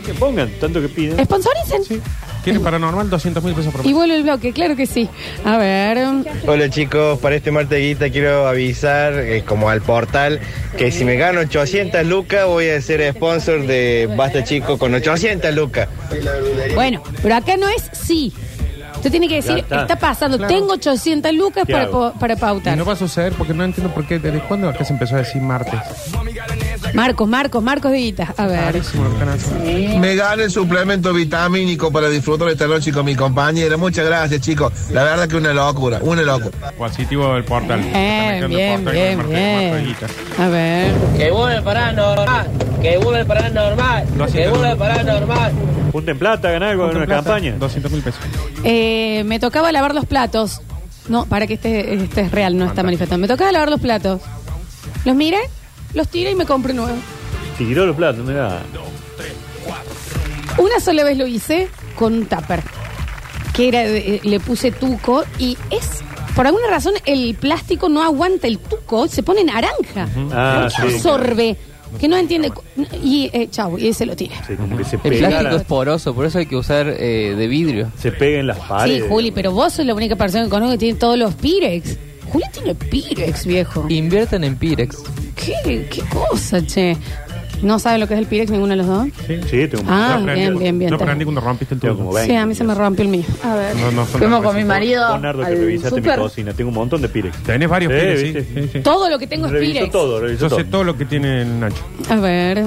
Que 0.05 0.15
pongan, 0.15 0.51
tanto 0.61 0.81
que 0.81 0.89
piden. 0.89 1.25
Sponsoricen. 1.25 1.85
Sí. 1.85 2.01
¿Quieren 2.43 2.63
paranormal? 2.63 3.09
200 3.09 3.45
mil 3.45 3.55
pesos 3.55 3.73
por 3.73 3.83
Y 3.85 3.89
mes. 3.89 3.95
vuelve 3.95 4.17
el 4.17 4.23
bloque, 4.25 4.53
claro 4.53 4.75
que 4.75 4.87
sí. 4.87 5.09
A 5.45 5.59
ver. 5.59 5.99
Hola 6.47 6.69
chicos, 6.71 7.19
para 7.21 7.37
este 7.37 7.51
martes 7.53 7.79
guita 7.79 8.11
quiero 8.11 8.49
avisar, 8.49 9.15
eh, 9.15 9.45
como 9.47 9.69
al 9.71 9.81
portal, 9.81 10.41
que 10.77 10.91
si 10.91 11.05
me 11.05 11.15
gano 11.17 11.41
800 11.41 12.05
lucas 12.05 12.47
voy 12.47 12.69
a 12.71 12.81
ser 12.81 13.13
sponsor 13.15 13.67
de 13.67 14.09
Basta 14.17 14.43
Chico 14.43 14.77
con 14.79 14.93
800 14.93 15.55
lucas. 15.55 15.89
Bueno, 16.75 17.03
pero 17.23 17.37
acá 17.37 17.57
no 17.57 17.69
es 17.69 17.89
sí. 17.93 18.33
Usted 18.97 19.11
tiene 19.11 19.27
que 19.29 19.37
decir, 19.37 19.55
Ya 19.57 19.59
está. 19.63 19.83
está, 19.83 19.97
pasando, 19.97 20.37
Claro. 20.39 20.55
tengo 20.55 20.73
800 20.75 21.33
lucas 21.35 21.65
¿Qué 21.67 21.73
para, 21.73 21.85
hago? 21.87 22.13
po- 22.13 22.19
para 22.21 22.35
Y 22.35 22.37
pautar. 22.37 22.77
no 22.79 22.85
va 22.85 22.93
a 22.93 22.97
suceder 22.97 23.33
porque 23.33 23.53
no 23.53 23.65
entiendo 23.65 23.93
por 23.93 24.07
qué. 24.07 24.21
¿Desde 24.21 24.39
cuándo 24.41 24.69
acá 24.69 24.85
se 24.85 24.93
empezó 24.93 25.17
a 25.17 25.19
decir 25.19 25.43
martes? 25.43 25.75
Marcos, 26.95 27.29
Marcos, 27.29 27.63
Marcos 27.63 27.93
de 27.93 27.99
Guita. 27.99 28.35
A 28.37 28.47
ver. 28.47 28.83
Me 29.99 30.15
gane 30.15 30.45
el 30.45 30.51
suplemento 30.51 31.13
vitamínico 31.13 31.91
para 31.91 32.09
disfrutar 32.09 32.49
esta 32.49 32.67
noche 32.67 32.93
con 32.93 33.05
mi 33.07 33.15
compañera. 33.15 33.77
Muchas 33.77 34.05
gracias, 34.07 34.41
chicos. 34.41 34.73
La 34.91 35.03
verdad 35.03 35.29
que 35.29 35.37
una 35.37 35.53
locura, 35.53 35.99
una 36.03 36.23
locura. 36.23 36.73
Positivo 36.77 37.35
del 37.35 37.45
portal. 37.45 37.81
Bien, 37.81 38.49
bien, 38.49 38.85
bien. 38.85 39.97
A 40.39 40.49
ver. 40.49 40.93
Que 41.17 41.31
vuelve 41.31 41.57
el 41.57 41.63
paranormal, 41.63 42.47
que 42.83 42.99
vuelve 42.99 43.21
el 43.21 43.27
paranormal, 43.27 44.05
que 44.05 44.19
200 44.19 44.51
vuelve 44.51 44.71
el 44.73 44.79
paranormal. 44.79 45.53
Junten 45.93 46.19
plata, 46.19 46.51
ganar 46.51 46.71
algo 46.71 46.91
en 46.91 46.97
una 46.97 47.07
Plata, 47.07 47.23
campaña. 47.23 47.55
200 47.59 47.93
mil 47.93 48.03
pesos. 48.03 48.21
Eh, 48.65 49.25
me 49.27 49.39
tocaba 49.39 49.73
lavar 49.73 49.95
los 49.95 50.07
platos. 50.07 50.61
No, 51.09 51.27
para 51.27 51.47
que 51.47 51.55
este, 51.55 51.95
este 51.95 52.21
es 52.23 52.31
real, 52.33 52.57
no 52.57 52.65
está 52.65 52.83
manifestando. 52.83 53.21
Me 53.21 53.29
tocaba 53.29 53.51
lavar 53.53 53.71
los 53.71 53.81
platos. 53.81 54.21
Los 55.05 55.17
miré, 55.17 55.39
los 55.95 56.09
tiré 56.09 56.31
y 56.33 56.35
me 56.35 56.47
compré 56.47 56.73
nuevo. 56.75 56.97
Tiró 57.59 57.87
los 57.87 57.97
platos, 57.97 58.25
mira. 58.25 58.63
Una 60.59 60.81
sola 60.81 61.05
vez 61.05 61.17
lo 61.17 61.27
hice 61.27 61.69
con 61.97 62.15
un 62.15 62.27
tupper. 62.27 62.63
Que 63.55 63.69
era, 63.69 63.81
de- 63.81 64.17
eh, 64.17 64.21
le 64.23 64.41
puse 64.41 64.71
tuco 64.73 65.25
y 65.39 65.57
es. 65.71 66.01
Por 66.35 66.47
alguna 66.47 66.69
razón 66.69 66.95
el 67.05 67.35
plástico 67.35 67.89
no 67.91 68.03
aguanta 68.03 68.47
el 68.47 68.59
tuco, 68.59 69.07
se 69.09 69.23
pone 69.23 69.45
naranja. 69.45 70.09
Ah, 70.33 70.69
¿Por 70.77 70.85
qué 70.87 70.91
sí. 70.91 70.97
absorbe? 70.97 71.57
Que 72.01 72.09
no 72.09 72.17
entiende. 72.17 72.51
cu- 72.51 72.63
Y, 73.03 73.29
eh, 73.35 73.49
chau, 73.51 73.77
y 73.79 73.93
se 73.93 74.07
lo 74.07 74.17
tiré. 74.17 74.35
Sí, 74.47 74.55
como 74.57 74.79
que 74.79 74.85
se 74.85 74.97
El 74.97 75.03
pega, 75.03 75.29
plástico 75.29 75.51
la- 75.51 75.57
es 75.61 75.65
poroso, 75.65 76.15
por 76.15 76.25
eso 76.25 76.39
hay 76.39 76.47
que 76.47 76.57
usar 76.57 76.87
eh, 76.89 77.35
de 77.37 77.47
vidrio. 77.49 77.91
se 77.99 78.13
pega 78.13 78.41
en 78.41 78.47
las 78.47 78.57
Sí, 78.57 78.63
paredes. 78.67 79.09
Juli, 79.11 79.31
pero 79.31 79.53
vos 79.53 79.75
sos 79.75 79.85
la 79.85 79.93
única 79.95 80.17
persona 80.17 80.45
que 80.45 80.51
conozco 80.51 80.73
que 80.73 80.79
tiene 80.79 80.99
todos 80.99 81.19
los 81.19 81.35
Pirex. 81.35 81.99
Juli 82.31 82.45
tiene 82.51 82.75
Pirex, 82.75 83.45
viejo. 83.45 83.85
Inviertan 83.91 84.45
en 84.45 84.57
Pirex. 84.57 84.97
¿Qué, 85.45 85.87
qué 85.91 86.03
cosa, 86.13 86.65
che? 86.65 86.97
¿No 87.63 87.79
sabe 87.79 87.99
lo 87.99 88.09
que 88.09 88.15
es 88.15 88.19
el 88.21 88.27
Pirex 88.27 88.51
ninguno 88.51 88.71
de 88.73 88.77
los 88.79 88.87
dos? 88.89 89.07
Sí, 89.25 89.39
sí, 89.49 89.69
tengo 89.69 89.85
un 89.85 89.89
Ah, 89.89 90.19
bien, 90.35 90.59
bien, 90.59 90.77
bien. 90.81 90.91
Yo 90.91 90.97
aprendí 90.97 91.25
cuando 91.25 91.41
rompiste 91.41 91.77
el 91.77 91.81
tubo. 91.81 91.97
como 91.97 92.11
Sí, 92.11 92.17
20. 92.17 92.37
a 92.39 92.47
mí 92.47 92.55
se 92.57 92.65
me 92.65 92.75
rompió 92.75 93.05
el 93.05 93.09
mío. 93.09 93.25
A 93.45 93.55
ver. 93.55 93.77
No, 93.77 93.93
no 93.93 94.05
Fuimos 94.05 94.43
con 94.43 94.57
mi 94.57 94.65
marido 94.65 95.07
Leonardo, 95.11 95.43
que 95.43 95.47
al 95.47 95.59
revisaste 95.59 96.01
mi 96.01 96.09
cocina. 96.09 96.53
Tengo 96.55 96.71
un 96.71 96.75
montón 96.75 97.01
de 97.03 97.09
Pirex. 97.09 97.37
Tenés 97.45 97.69
varios 97.69 97.93
Sí, 97.93 97.99
pires, 98.01 98.47
sí, 98.49 98.55
sí, 98.63 98.71
sí. 98.73 98.81
Todo 98.81 99.09
lo 99.09 99.17
que 99.17 99.29
tengo 99.29 99.47
es 99.47 99.53
Pirex. 99.53 99.93
todo, 99.93 100.27
Yo 100.29 100.49
todo. 100.49 100.59
sé 100.59 100.65
todo 100.65 100.83
lo 100.83 100.97
que 100.99 101.05
tiene 101.05 101.43
el 101.43 101.61
Nacho. 101.61 101.85
A 102.11 102.17
ver. 102.17 102.67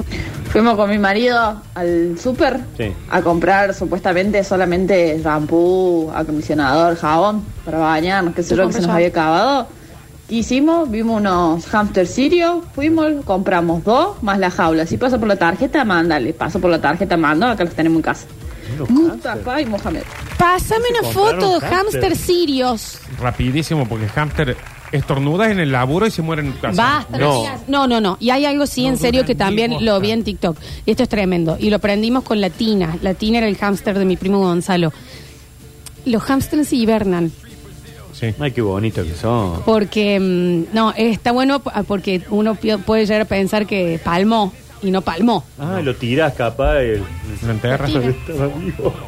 Fuimos 0.50 0.76
con 0.76 0.88
mi 0.88 0.96
marido 0.98 1.60
al 1.74 2.18
súper 2.18 2.60
Sí. 2.78 2.90
a 3.10 3.20
comprar 3.20 3.74
supuestamente 3.74 4.42
solamente 4.44 5.20
shampoo, 5.22 6.10
acondicionador, 6.14 6.96
jabón 6.96 7.42
para 7.66 7.76
bañarnos, 7.78 8.34
qué 8.34 8.42
sé 8.42 8.56
Yo 8.56 8.66
que 8.66 8.72
se 8.72 8.80
nos 8.80 8.88
había 8.88 9.08
acabado. 9.08 9.68
¿Qué 10.28 10.34
hicimos? 10.36 10.90
Vimos 10.90 11.20
unos 11.20 11.66
hamster 11.66 12.06
sirios, 12.06 12.64
fuimos, 12.74 13.24
compramos 13.24 13.84
dos 13.84 14.22
más 14.22 14.38
la 14.38 14.50
jaula. 14.50 14.84
Si 14.86 14.96
pasa 14.96 15.18
por 15.18 15.28
la 15.28 15.36
tarjeta, 15.36 15.84
mándale. 15.84 16.32
Paso 16.32 16.58
por 16.60 16.70
la 16.70 16.80
tarjeta, 16.80 17.16
mando, 17.16 17.46
acá 17.46 17.64
los 17.64 17.74
tenemos 17.74 17.96
en 17.98 18.02
casa. 18.02 18.26
Mustafa 18.88 19.60
y 19.60 19.66
Mohamed. 19.66 20.02
Pásame 20.36 20.84
una 21.00 21.08
foto 21.12 21.60
de 21.60 21.66
hámster. 21.66 22.02
hamster 22.02 22.16
sirios. 22.16 22.98
Rapidísimo, 23.20 23.86
porque 23.88 24.06
el 24.06 24.10
hámster 24.10 24.56
estornuda 24.90 25.50
en 25.52 25.60
el 25.60 25.70
laburo 25.70 26.06
y 26.06 26.10
se 26.10 26.22
muere 26.22 26.42
en 26.42 26.52
tu 26.52 26.60
casa. 26.60 26.82
Basta, 26.82 27.18
No. 27.18 27.44
no. 27.68 27.86
no, 27.86 28.00
no. 28.00 28.16
Y 28.18 28.30
hay 28.30 28.44
algo 28.44 28.66
sí, 28.66 28.84
en 28.86 28.98
serio, 28.98 29.24
que 29.24 29.36
también 29.36 29.70
mosca. 29.72 29.84
lo 29.84 30.00
vi 30.00 30.10
en 30.10 30.24
TikTok. 30.24 30.56
Y 30.84 30.90
esto 30.90 31.04
es 31.04 31.08
tremendo. 31.08 31.56
Y 31.60 31.70
lo 31.70 31.76
aprendimos 31.76 32.24
con 32.24 32.40
la 32.40 32.50
Tina. 32.50 32.98
La 33.02 33.14
Tina 33.14 33.38
era 33.38 33.46
el 33.46 33.56
hámster 33.56 33.96
de 33.96 34.04
mi 34.04 34.16
primo 34.16 34.40
Gonzalo. 34.40 34.92
Los 36.04 36.22
hámsters 36.24 36.72
hibernan. 36.72 37.30
Sí. 38.18 38.34
Ay, 38.40 38.52
qué 38.52 38.62
bonito 38.62 39.02
que 39.04 39.12
son. 39.14 39.62
Porque, 39.64 40.18
mm, 40.18 40.74
no, 40.74 40.92
está 40.96 41.32
bueno 41.32 41.60
p- 41.60 41.70
porque 41.86 42.22
uno 42.30 42.54
pi- 42.54 42.76
puede 42.78 43.04
llegar 43.04 43.20
a 43.22 43.24
pensar 43.26 43.66
que 43.66 44.00
palmó 44.02 44.52
y 44.82 44.90
no 44.90 45.02
palmó. 45.02 45.44
Ah, 45.58 45.80
lo 45.82 45.94
tiras 45.96 46.32
capaz. 46.34 46.78
El... 46.80 47.02
Lo 47.44 47.50
enterras. 47.52 47.90
Tira. 47.90 48.08
Estaba 48.08 48.46
vivo. 48.48 48.94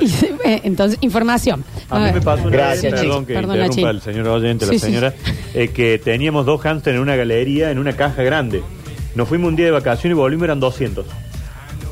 Y 0.00 0.06
se- 0.06 0.32
eh, 0.44 0.60
Entonces, 0.62 0.96
información. 1.00 1.64
A 1.90 1.98
mí 1.98 2.04
ver. 2.04 2.14
me 2.14 2.20
pasó 2.20 2.42
una 2.46 2.50
Gracias, 2.52 2.92
vez, 2.92 3.00
perdón 3.00 3.10
chicos. 3.22 3.26
que 3.26 3.34
Perdón, 3.34 3.56
interrumpa 3.56 3.92
Nachín. 3.92 3.96
el 3.96 4.00
señor 4.14 4.28
oyente, 4.28 4.64
Sí, 4.66 4.72
la 4.72 4.78
sí. 4.78 4.84
señora, 4.86 5.14
eh, 5.54 5.68
que 5.74 5.98
teníamos 5.98 6.46
dos 6.46 6.60
hámster 6.60 6.94
en 6.94 7.00
una 7.00 7.16
galería, 7.16 7.72
en 7.72 7.80
una 7.80 7.94
caja 7.94 8.22
grande. 8.22 8.62
Nos 9.16 9.26
fuimos 9.28 9.48
un 9.48 9.56
día 9.56 9.66
de 9.66 9.72
vacaciones 9.72 10.14
y 10.16 10.18
volvimos, 10.20 10.44
eran 10.44 10.60
200. 10.60 11.04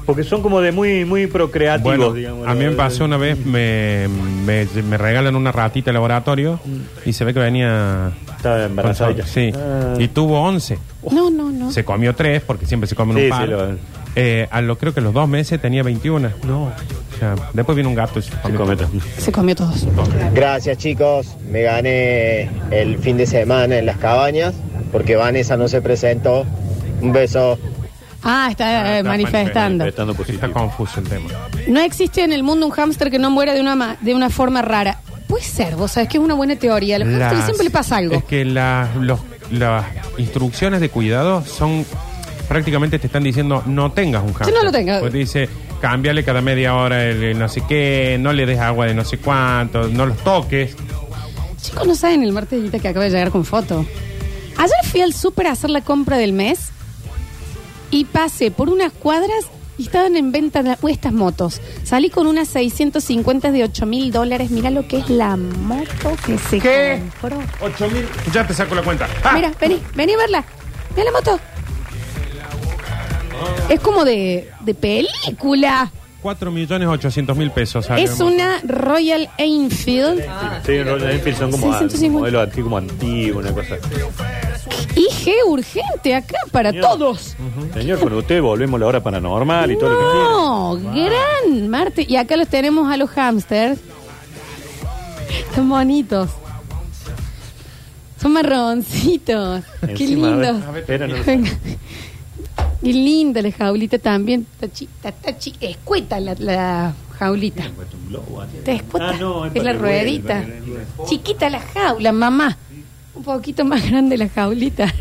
Porque 0.07 0.23
son 0.23 0.41
como 0.41 0.61
de 0.61 0.71
muy 0.73 1.05
muy 1.05 1.27
procreativos, 1.27 1.97
Bueno, 1.97 2.13
digamos. 2.13 2.47
a 2.47 2.55
mí 2.55 2.65
me 2.65 2.71
pasó 2.73 3.05
una 3.05 3.17
vez, 3.17 3.45
me, 3.45 4.07
me, 4.45 4.65
me 4.89 4.97
regalan 4.97 5.35
una 5.35 5.51
ratita 5.53 5.91
de 5.91 5.95
laboratorio 5.95 6.61
y 7.05 7.13
se 7.13 7.25
ve 7.25 7.35
que 7.35 7.41
venía... 7.41 8.13
Estaba 8.37 8.65
embarazada 8.67 9.11
ya. 9.13 9.27
Sí, 9.27 9.51
Ah. 9.57 9.95
y 9.99 10.09
tuvo 10.09 10.41
11. 10.43 10.79
No, 11.11 11.29
no, 11.31 11.51
no. 11.51 11.73
Se 11.73 11.85
comió 11.85 12.15
tres, 12.15 12.43
porque 12.47 12.67
siempre 12.67 12.87
se 12.87 12.95
comen 12.95 13.17
Sí, 13.17 13.25
un 13.25 13.31
par. 13.31 13.45
sí, 13.45 13.51
lo- 13.51 13.97
Eh, 14.19 14.49
a 14.51 14.63
lo, 14.63 14.79
creo 14.79 14.95
que 14.95 15.01
los 15.03 15.13
dos 15.13 15.29
meses 15.29 15.61
tenía 15.61 15.83
21. 15.83 16.31
No. 16.47 16.71
Después 17.53 17.75
viene 17.77 17.89
un 17.89 17.95
gato 17.95 18.19
y 18.19 18.23
se 18.23 18.31
come. 18.43 18.55
Cometa. 18.57 18.89
Se 19.19 19.31
comió 19.33 19.55
todos. 19.57 19.87
Gracias 20.35 20.79
chicos, 20.79 21.37
me 21.51 21.63
gané 21.63 22.49
el 22.71 22.99
fin 22.99 23.17
de 23.17 23.27
semana 23.27 23.77
en 23.79 23.85
las 23.87 23.97
cabañas 23.99 24.55
porque 24.93 25.17
Vanessa 25.17 25.57
no 25.57 25.67
se 25.69 25.81
presentó. 25.83 26.47
Un 27.03 27.13
beso. 27.13 27.59
Ah, 28.29 28.49
está, 28.51 28.95
eh, 28.95 28.99
Está 28.99 29.09
manifestando. 29.09 29.85
Manifestando 29.85 30.17
Está 30.29 30.49
confuso 30.49 31.01
el 31.01 31.09
tema. 31.09 31.29
No 31.69 31.81
existe 31.81 32.25
en 32.25 32.33
el 32.33 32.43
mundo 32.43 32.67
un 32.67 32.73
hámster 32.73 33.11
que 33.11 33.19
no 33.19 33.31
muera 33.31 33.55
de 33.55 33.61
una, 33.61 33.77
ma- 33.77 33.97
de 34.01 34.15
una 34.15 34.31
forma 34.31 34.63
rara. 34.63 34.99
Puede 35.29 35.45
ser, 35.45 35.77
vos 35.77 35.93
sabés 35.93 36.09
que 36.09 36.19
es 36.19 36.23
una 36.25 36.35
buena 36.35 36.57
teoría. 36.57 36.97
A 36.97 36.99
los 37.01 37.09
Las- 37.09 37.45
siempre 37.45 37.65
le 37.65 37.71
pasa 37.71 37.97
algo. 37.99 38.15
Es 38.17 38.25
que 38.25 38.45
la- 38.45 38.89
los- 39.01 39.21
las 39.53 39.85
instrucciones 40.19 40.81
de 40.81 40.89
cuidado 40.89 41.45
son 41.45 41.85
prácticamente 42.49 42.99
te 42.99 43.07
están 43.07 43.23
diciendo 43.25 43.63
no 43.67 43.91
tengas 43.93 44.23
un 44.23 44.33
hámster. 44.35 44.55
no 44.55 44.63
lo 44.65 44.73
tengas. 44.73 45.01
Pues 45.01 45.13
dice 45.13 45.49
cámbiale 45.81 46.25
cada 46.25 46.41
media 46.41 46.75
hora 46.75 47.05
el, 47.05 47.23
el 47.23 47.39
no 47.39 47.49
sé 47.49 47.63
qué, 47.69 48.17
no 48.21 48.33
le 48.33 48.47
des 48.47 48.59
agua 48.61 48.87
de 48.87 48.95
no 48.95 49.05
sé 49.05 49.19
cuánto, 49.19 49.89
no 49.89 50.07
los 50.07 50.17
toques. 50.19 50.75
Chicos, 51.61 51.87
no 51.87 51.95
saben 51.95 52.23
el 52.23 52.33
martes 52.33 52.63
Guita, 52.63 52.79
que 52.79 52.89
acaba 52.89 53.05
de 53.05 53.11
llegar 53.11 53.31
con 53.31 53.45
foto. 53.45 53.85
Ayer 54.57 54.77
fui 54.91 55.01
al 55.03 55.13
súper 55.13 55.49
a 55.49 55.53
hacer 55.53 55.71
la 55.71 55.81
compra 55.83 56.17
del 56.19 56.33
mes 56.33 56.71
y 57.91 58.05
pasé 58.07 58.51
por 58.51 58.69
unas 58.69 58.93
cuadras 58.93 59.47
y 59.79 59.83
estaban 59.85 60.17
en 60.17 60.33
venta 60.33 60.63
la- 60.63 60.79
estas 60.89 61.13
motos. 61.13 61.61
Salí 61.85 62.09
con 62.09 62.27
unas 62.27 62.49
650 62.49 63.53
de 63.53 63.65
8 63.65 63.85
mil 63.87 64.11
dólares. 64.11 64.51
Mira 64.51 64.71
lo 64.71 64.89
que 64.89 64.99
es 64.99 65.11
la 65.11 65.37
moto 65.37 66.17
que 66.25 66.39
se 66.39 66.59
¿Qué? 66.61 67.03
compró. 67.21 67.39
8 67.61 67.91
mil. 67.91 68.07
Ya 68.33 68.47
te 68.47 68.55
saco 68.55 68.75
la 68.75 68.83
cuenta. 68.83 69.07
¡Ah! 69.23 69.33
Mira, 69.35 69.53
vení, 69.61 69.81
vení 69.95 70.15
a 70.15 70.17
verla. 70.17 70.45
Mira 70.97 71.11
la 71.11 71.13
moto. 71.13 71.39
Es 73.69 73.81
como 73.81 74.05
de, 74.05 74.51
de 74.61 74.75
película. 74.75 75.91
4 76.23 76.51
millones 76.51 76.89
800 76.89 77.37
mil 77.37 77.51
pesos. 77.51 77.87
salió 77.87 78.05
Es 78.05 78.19
una 78.21 78.61
Royal 78.65 79.29
Enfield. 79.39 80.23
Sí, 80.65 80.83
Royal 80.83 81.11
Enfield 81.11 81.39
son 81.39 81.51
como 81.53 81.67
650. 81.79 82.07
un 82.07 82.13
modelo 82.21 82.41
así 82.41 82.63
como 82.63 82.79
antiguo, 82.79 83.41
una 83.41 83.53
cosa. 83.53 83.77
IG 84.97 85.33
urgente 85.47 86.15
acá 86.15 86.39
para 86.51 86.71
Señor. 86.71 86.85
todos. 86.87 87.37
Señor, 87.75 88.01
con 88.01 88.13
usted 88.15 88.41
volvemos 88.41 88.79
a 88.79 88.81
la 88.81 88.87
hora 88.87 89.03
paranormal 89.03 89.71
y 89.71 89.79
todo 89.79 89.91
lo 89.91 89.99
que 89.99 90.05
quiera. 90.05 90.29
No, 90.31 90.77
gran 91.53 91.69
Marte. 91.69 92.07
Y 92.09 92.17
acá 92.17 92.37
los 92.37 92.49
tenemos 92.49 92.91
a 92.91 92.97
los 92.97 93.11
hamsters. 93.11 93.79
Son 95.55 95.69
bonitos. 95.69 96.31
Son 98.21 98.33
marroncitos. 98.33 99.63
Qué 99.85 99.93
Encima, 99.93 100.29
a 100.33 100.37
ver, 100.37 100.47
lindos. 100.53 100.69
a 100.69 100.71
ver, 100.73 100.81
espera, 100.83 101.07
no 101.07 101.17
lo- 101.17 101.25
Venga. 101.25 101.51
Y 102.83 102.93
linda 102.93 103.43
la 103.43 103.53
jaulita 103.53 103.99
también. 103.99 104.47
Está 104.53 104.69
chi, 104.73 104.89
está, 105.05 105.39
chi- 105.39 105.55
escueta 105.61 106.21
la, 106.21 106.35
la 106.39 106.95
jaulita. 107.19 107.65
Está 108.59 108.73
escueta. 108.73 109.11
Ah, 109.11 109.17
no, 109.21 109.47
es 109.47 109.55
es 109.55 109.63
la 109.65 109.73
que 109.73 109.79
ruedita. 109.79 110.29
para 110.29 110.47
que- 110.47 110.87
Chiquita 111.07 111.51
la 111.51 111.61
jaula, 111.61 112.13
mamá. 112.13 112.57
Un 113.17 113.23
poquito 113.23 113.65
más 113.65 113.89
grande 113.89 114.17
la 114.17 114.29
jaulita. 114.29 114.93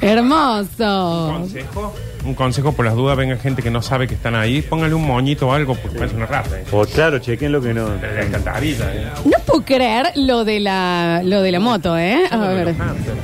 Hermoso. 0.00 1.34
consejo? 1.38 1.94
Un 2.24 2.34
consejo 2.34 2.72
por 2.72 2.84
las 2.84 2.94
dudas, 2.94 3.16
venga 3.16 3.36
gente 3.36 3.62
que 3.62 3.70
no 3.70 3.82
sabe 3.82 4.06
que 4.06 4.14
están 4.14 4.34
ahí, 4.36 4.62
póngale 4.62 4.94
un 4.94 5.04
moñito 5.04 5.48
o 5.48 5.52
algo, 5.52 5.74
porque 5.74 5.98
parece 5.98 6.16
una 6.16 6.26
rata. 6.26 6.60
¿eh? 6.60 6.64
O 6.70 6.84
claro, 6.84 7.18
chequen 7.18 7.50
lo 7.50 7.60
que 7.60 7.74
no. 7.74 7.88
La 7.88 8.20
alcantarilla, 8.20 8.94
¿eh? 8.94 9.06
No 9.24 9.38
puedo 9.44 9.64
creer 9.64 10.06
lo 10.16 10.44
de 10.44 10.60
la, 10.60 11.22
lo 11.24 11.42
de 11.42 11.50
la 11.50 11.58
moto, 11.58 11.98
¿eh? 11.98 12.20
A 12.30 12.36
ver. 12.36 12.74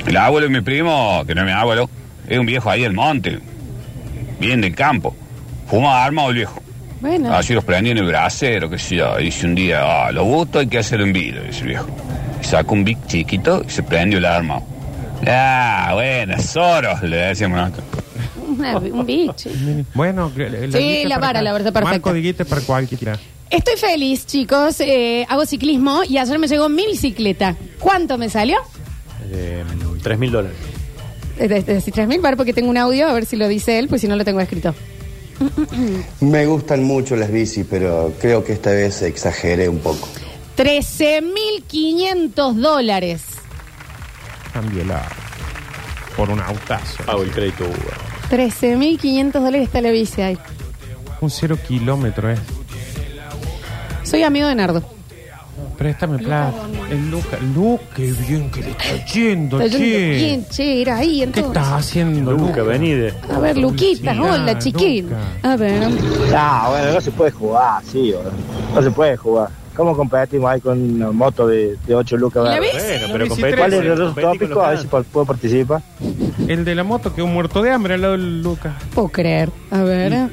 El 0.05 0.17
abuelo 0.17 0.47
de 0.47 0.53
mi 0.53 0.61
primo, 0.61 1.23
que 1.25 1.33
no 1.33 1.41
es 1.41 1.47
mi 1.47 1.53
abuelo, 1.53 1.89
es 2.27 2.37
un 2.37 2.45
viejo 2.45 2.69
ahí 2.69 2.81
del 2.81 2.93
monte, 2.93 3.39
bien 4.39 4.59
del 4.59 4.75
campo. 4.75 5.15
Fuma 5.67 6.03
armado 6.03 6.29
el 6.29 6.35
viejo. 6.35 6.61
Bueno. 6.99 7.33
Así 7.33 7.53
los 7.53 7.63
prendía 7.63 7.93
en 7.93 7.99
el 7.99 8.05
brasero, 8.05 8.69
qué 8.69 8.77
sé 8.77 8.97
yo. 8.97 9.15
Dice 9.17 9.45
un 9.45 9.55
día, 9.55 10.07
ah, 10.07 10.11
lo 10.11 10.25
gusto 10.25 10.59
hay 10.59 10.67
que 10.67 10.79
hacerlo 10.79 11.05
en 11.05 11.13
vidrio, 11.13 11.43
dice 11.43 11.61
el 11.61 11.67
viejo. 11.67 11.87
Y 12.41 12.45
sacó 12.45 12.73
un 12.73 12.83
bic 12.83 12.97
chiquito 13.07 13.63
y 13.65 13.69
se 13.69 13.83
prendió 13.83 14.17
el 14.19 14.25
arma. 14.25 14.61
Ah, 15.27 15.91
bueno, 15.93 16.41
Soros, 16.41 17.01
le 17.03 17.17
decíamos 17.17 17.57
nosotros. 17.59 17.85
Una- 18.47 18.77
un 18.77 19.05
bicho. 19.05 19.49
Bueno, 19.93 20.31
Sí, 20.35 21.03
la 21.05 21.15
para 21.15 21.27
vara, 21.27 21.41
la 21.41 21.53
verdad, 21.53 21.71
perfecta. 21.73 21.91
Marco 21.95 22.13
de 22.13 22.21
guita 22.21 22.45
para 22.45 22.61
cualquiera. 22.61 23.17
Estoy 23.49 23.75
feliz, 23.77 24.25
chicos. 24.25 24.79
Eh, 24.79 25.25
hago 25.27 25.45
ciclismo 25.45 26.03
y 26.07 26.17
ayer 26.17 26.37
me 26.39 26.47
llegó 26.47 26.69
mi 26.69 26.85
bicicleta. 26.85 27.55
¿Cuánto 27.79 28.17
me 28.17 28.29
salió? 28.29 28.57
Eh, 29.31 29.63
Tres 30.01 30.17
mil 30.17 30.31
dólares. 30.31 30.57
De- 31.37 31.47
de- 31.47 31.61
de- 31.63 31.81
tres 31.81 32.07
mil 32.07 32.21
bar 32.21 32.37
porque 32.37 32.53
tengo 32.53 32.69
un 32.69 32.77
audio, 32.77 33.07
a 33.07 33.13
ver 33.13 33.25
si 33.25 33.35
lo 33.35 33.47
dice 33.47 33.79
él, 33.79 33.87
pues 33.87 34.01
si 34.01 34.07
no 34.07 34.15
lo 34.15 34.23
tengo 34.25 34.39
escrito. 34.39 34.73
Me 36.19 36.45
gustan 36.45 36.83
mucho 36.83 37.15
las 37.15 37.31
bicis, 37.31 37.65
pero 37.69 38.13
creo 38.19 38.43
que 38.43 38.53
esta 38.53 38.71
vez 38.71 39.01
exageré 39.01 39.69
un 39.69 39.79
poco. 39.79 40.07
13.500 40.59 42.53
dólares. 42.55 43.23
Cámbiala 44.51 45.07
por 46.17 46.29
un 46.29 46.41
autazo. 46.41 47.01
Pago 47.05 47.23
el 47.23 47.31
crédito. 47.31 47.63
13.500 48.29 49.31
dólares 49.31 49.61
está 49.61 49.79
la 49.79 49.91
bici 49.91 50.21
ahí. 50.21 50.37
Un 51.21 51.29
cero 51.29 51.57
kilómetro, 51.65 52.29
¿eh? 52.29 52.35
Soy 54.03 54.23
amigo 54.23 54.49
de 54.49 54.55
Nardo. 54.55 54.83
Préstame 55.77 56.17
plata. 56.17 56.53
El 56.91 57.09
Luca. 57.09 57.37
Luca, 57.55 57.83
qué 57.95 58.11
bien 58.11 58.51
que 58.51 58.61
le 58.61 58.71
está 58.71 59.05
yendo, 59.05 59.61
Está 59.61 59.77
yendo 59.77 59.95
che. 59.95 60.09
bien, 60.09 60.45
che, 60.49 60.81
era 60.81 60.97
ahí 60.97 61.19
¿Qué 61.19 61.23
entonces. 61.23 61.47
estás 61.55 61.67
haciendo, 61.71 62.31
Luca, 62.33 62.47
Luca? 62.57 62.63
vení 62.63 62.91
de. 62.95 63.13
A 63.33 63.39
ver, 63.39 63.57
Luquita, 63.57 64.11
hola, 64.11 64.59
chiquín. 64.59 65.05
Luca. 65.09 65.21
A 65.53 65.55
ver. 65.55 65.87
Ah, 66.35 66.65
bueno, 66.69 66.91
no 66.95 66.99
se 66.99 67.11
puede 67.11 67.31
jugar, 67.31 67.81
sí, 67.89 68.11
boludo. 68.11 68.31
no 68.75 68.81
se 68.81 68.91
puede 68.91 69.15
jugar. 69.15 69.58
¿Cómo 69.79 69.95
competimos 69.95 70.51
ahí 70.51 70.59
con 70.59 70.77
una 70.95 71.09
moto 71.13 71.47
de, 71.47 71.77
de 71.87 71.95
8 71.95 72.17
lucas? 72.17 72.43
¿La 72.43 72.59
verde? 72.59 72.67
bici? 72.73 72.85
Bueno, 72.85 73.07
La 73.07 73.13
pero 73.13 73.23
bici 73.23 73.29
compete- 73.41 73.57
¿Cuál 73.57 73.73
es 73.73 73.79
el 73.79 73.91
otro 73.91 74.13
con 74.13 74.23
tópico? 74.23 74.45
los 74.47 74.57
A 74.65 74.69
ver 74.71 74.79
si 74.79 74.87
puedo 74.87 75.25
participar. 75.25 75.81
El 76.49 76.65
de 76.65 76.75
la 76.75 76.83
moto 76.83 77.15
que 77.15 77.21
un 77.21 77.31
muerto 77.33 77.61
de 77.61 77.71
hambre 77.71 77.93
al 77.93 78.01
lado 78.01 78.11
del 78.17 78.41
Luca. 78.43 78.77
Puedo 78.93 79.07
creer. 79.07 79.49
A 79.71 79.81
ver. 79.83 80.29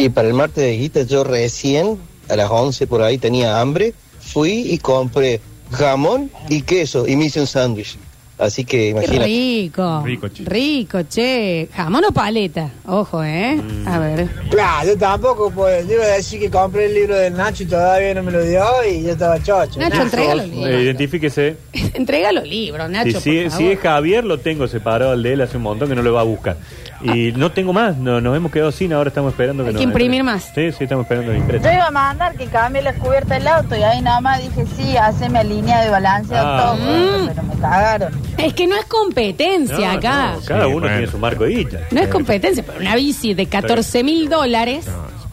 Y 0.00 0.08
para 0.08 0.26
el 0.26 0.34
martes 0.34 0.64
de 0.64 0.76
guita 0.76 1.02
yo 1.02 1.22
recién, 1.22 1.96
a 2.28 2.34
las 2.34 2.50
11 2.50 2.88
por 2.88 3.02
ahí, 3.02 3.18
tenía 3.18 3.60
hambre. 3.60 3.94
Fui 4.18 4.50
y 4.72 4.78
compré 4.78 5.40
jamón 5.70 6.28
y 6.48 6.62
queso 6.62 7.06
y 7.06 7.14
me 7.14 7.26
hice 7.26 7.38
un 7.40 7.46
sándwich. 7.46 7.98
Así 8.40 8.64
que 8.64 8.76
Qué 8.78 8.88
imagínate. 8.90 9.24
rico. 9.26 10.02
Rico, 10.04 10.28
che. 10.28 10.42
Rico, 10.46 11.02
che. 11.08 11.68
Jamón 11.74 12.04
o 12.06 12.12
paleta. 12.12 12.70
Ojo, 12.86 13.22
¿eh? 13.22 13.60
A 13.86 13.98
ver. 13.98 14.28
Claro, 14.50 14.88
yo 14.88 14.96
tampoco, 14.98 15.50
pues. 15.50 15.86
Yo 15.86 15.94
iba 15.94 16.04
a 16.04 16.08
decir 16.16 16.40
que 16.40 16.50
compré 16.50 16.86
el 16.86 16.94
libro 16.94 17.16
del 17.16 17.34
Nacho 17.36 17.64
y 17.64 17.66
todavía 17.66 18.14
no 18.14 18.22
me 18.22 18.32
lo 18.32 18.42
dio 18.42 18.64
y 18.90 19.02
yo 19.02 19.10
estaba 19.12 19.38
chocho. 19.42 19.78
Nacho, 19.78 20.02
entrega 20.02 20.34
los 20.34 20.46
Eh, 20.46 20.48
libros. 20.48 20.82
identifíquese. 20.82 21.56
Entrega 21.94 22.32
los 22.32 22.44
libros, 22.48 22.88
Nacho. 22.90 23.20
Si, 23.20 23.30
si- 23.30 23.42
por 23.42 23.50
si 23.52 23.56
favor. 23.58 23.72
es 23.72 23.78
Javier, 23.80 24.24
lo 24.24 24.38
tengo 24.38 24.66
separado 24.68 25.12
al 25.12 25.22
de 25.22 25.32
él 25.34 25.40
hace 25.42 25.56
un 25.58 25.62
montón 25.64 25.88
que 25.88 25.94
no 25.94 26.02
lo 26.02 26.12
va 26.14 26.20
a 26.22 26.24
buscar. 26.24 26.56
Y 27.02 27.32
no 27.32 27.50
tengo 27.50 27.72
más, 27.72 27.96
no, 27.96 28.20
nos 28.20 28.36
hemos 28.36 28.52
quedado 28.52 28.70
sin, 28.72 28.92
ahora 28.92 29.08
estamos 29.08 29.32
esperando 29.32 29.62
que 29.62 29.68
Hay 29.68 29.72
nos 29.74 29.80
que 29.80 29.84
imprimir 29.84 30.20
entre. 30.20 30.32
más. 30.34 30.44
Sí, 30.54 30.70
sí, 30.72 30.84
estamos 30.84 31.04
esperando 31.04 31.32
que 31.32 31.38
impresa. 31.38 31.64
Yo 31.70 31.74
iba 31.74 31.86
a 31.86 31.90
mandar 31.90 32.36
que 32.36 32.44
cambie 32.46 32.82
la 32.82 32.92
cubierta 32.94 33.34
del 33.34 33.48
auto 33.48 33.74
y 33.74 33.82
ahí 33.82 34.02
nada 34.02 34.20
más 34.20 34.42
dije, 34.42 34.66
sí, 34.76 34.96
haceme 34.98 35.42
línea 35.44 35.80
de 35.82 35.88
balance 35.88 36.34
Ah. 36.36 36.74
todo, 36.76 37.26
pero 37.28 37.42
me 37.42 37.54
cagaron. 37.58 38.12
Es 38.46 38.54
que 38.54 38.66
no 38.66 38.76
es 38.76 38.84
competencia 38.86 39.92
No, 39.92 39.98
acá. 39.98 40.32
no, 40.34 40.40
cada 40.46 40.64
Sí, 40.64 40.70
uno 40.70 40.80
bueno. 40.80 40.96
tiene 40.96 41.06
su 41.10 41.18
marco 41.18 41.44
de 41.44 41.50
guita. 41.54 41.80
No 41.90 42.00
es 42.00 42.08
competencia, 42.08 42.62
pero 42.64 42.78
una 42.80 42.94
bici 42.96 43.34
de 43.34 43.46
14 43.46 44.02
mil 44.04 44.28
dólares. 44.28 44.86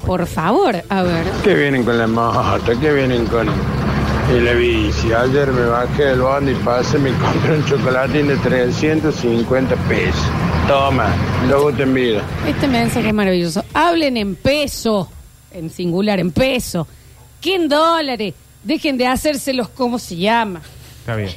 Por 0.05 0.25
favor, 0.27 0.75
a 0.89 1.01
ver. 1.03 1.25
Que 1.43 1.53
vienen 1.55 1.83
con 1.83 1.97
la 1.97 2.07
moto, 2.07 2.79
que 2.79 2.93
vienen 2.93 3.25
con 3.25 3.47
y 3.47 4.39
la 4.39 4.53
bici. 4.53 5.11
Ayer 5.11 5.51
me 5.51 5.65
bajé 5.65 6.03
del 6.05 6.21
bondi 6.21 6.51
y 6.51 6.55
pasé, 6.55 6.97
me 6.99 7.11
compré 7.13 7.57
un 7.57 7.65
chocolatín 7.65 8.27
de 8.27 8.37
350 8.37 9.75
pesos. 9.87 10.21
Toma, 10.67 11.07
luego 11.47 11.71
te 11.73 11.83
envido. 11.83 12.21
Este 12.47 12.67
mensaje 12.67 13.07
es 13.09 13.13
maravilloso. 13.13 13.63
Hablen 13.73 14.17
en 14.17 14.35
peso, 14.35 15.09
en 15.51 15.69
singular, 15.69 16.19
en 16.19 16.31
peso. 16.31 16.87
¿Qué 17.41 17.55
en 17.55 17.67
dólares? 17.69 18.33
Dejen 18.63 18.97
de 18.97 19.07
hacérselos 19.07 19.69
como 19.69 19.97
se 19.99 20.15
llama. 20.17 20.61
Está 20.99 21.15
bien. 21.15 21.29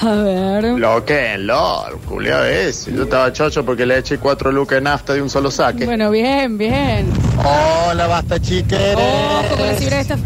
A 0.00 0.12
ver. 0.12 0.64
Lo 0.78 1.04
que 1.04 1.36
lo, 1.38 1.84
culiado 2.06 2.44
ese. 2.44 2.92
Yo 2.92 3.04
estaba 3.04 3.32
chocho 3.32 3.64
porque 3.64 3.86
le 3.86 3.98
eché 3.98 4.18
cuatro 4.18 4.52
lucas 4.52 4.76
de 4.76 4.82
nafta 4.82 5.14
de 5.14 5.22
un 5.22 5.30
solo 5.30 5.50
saque. 5.50 5.86
Bueno, 5.86 6.10
bien, 6.10 6.58
bien. 6.58 7.10
Hola, 7.38 8.06
basta 8.06 8.40
chiqueres. 8.40 8.96
Ojo 8.96 9.56
con 9.56 9.66
la 9.66 9.74
fibra 9.74 10.00
esta. 10.00 10.16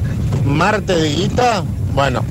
Marte 0.44 0.94
de 0.94 1.08
guita. 1.08 1.62
Bueno, 1.94 2.24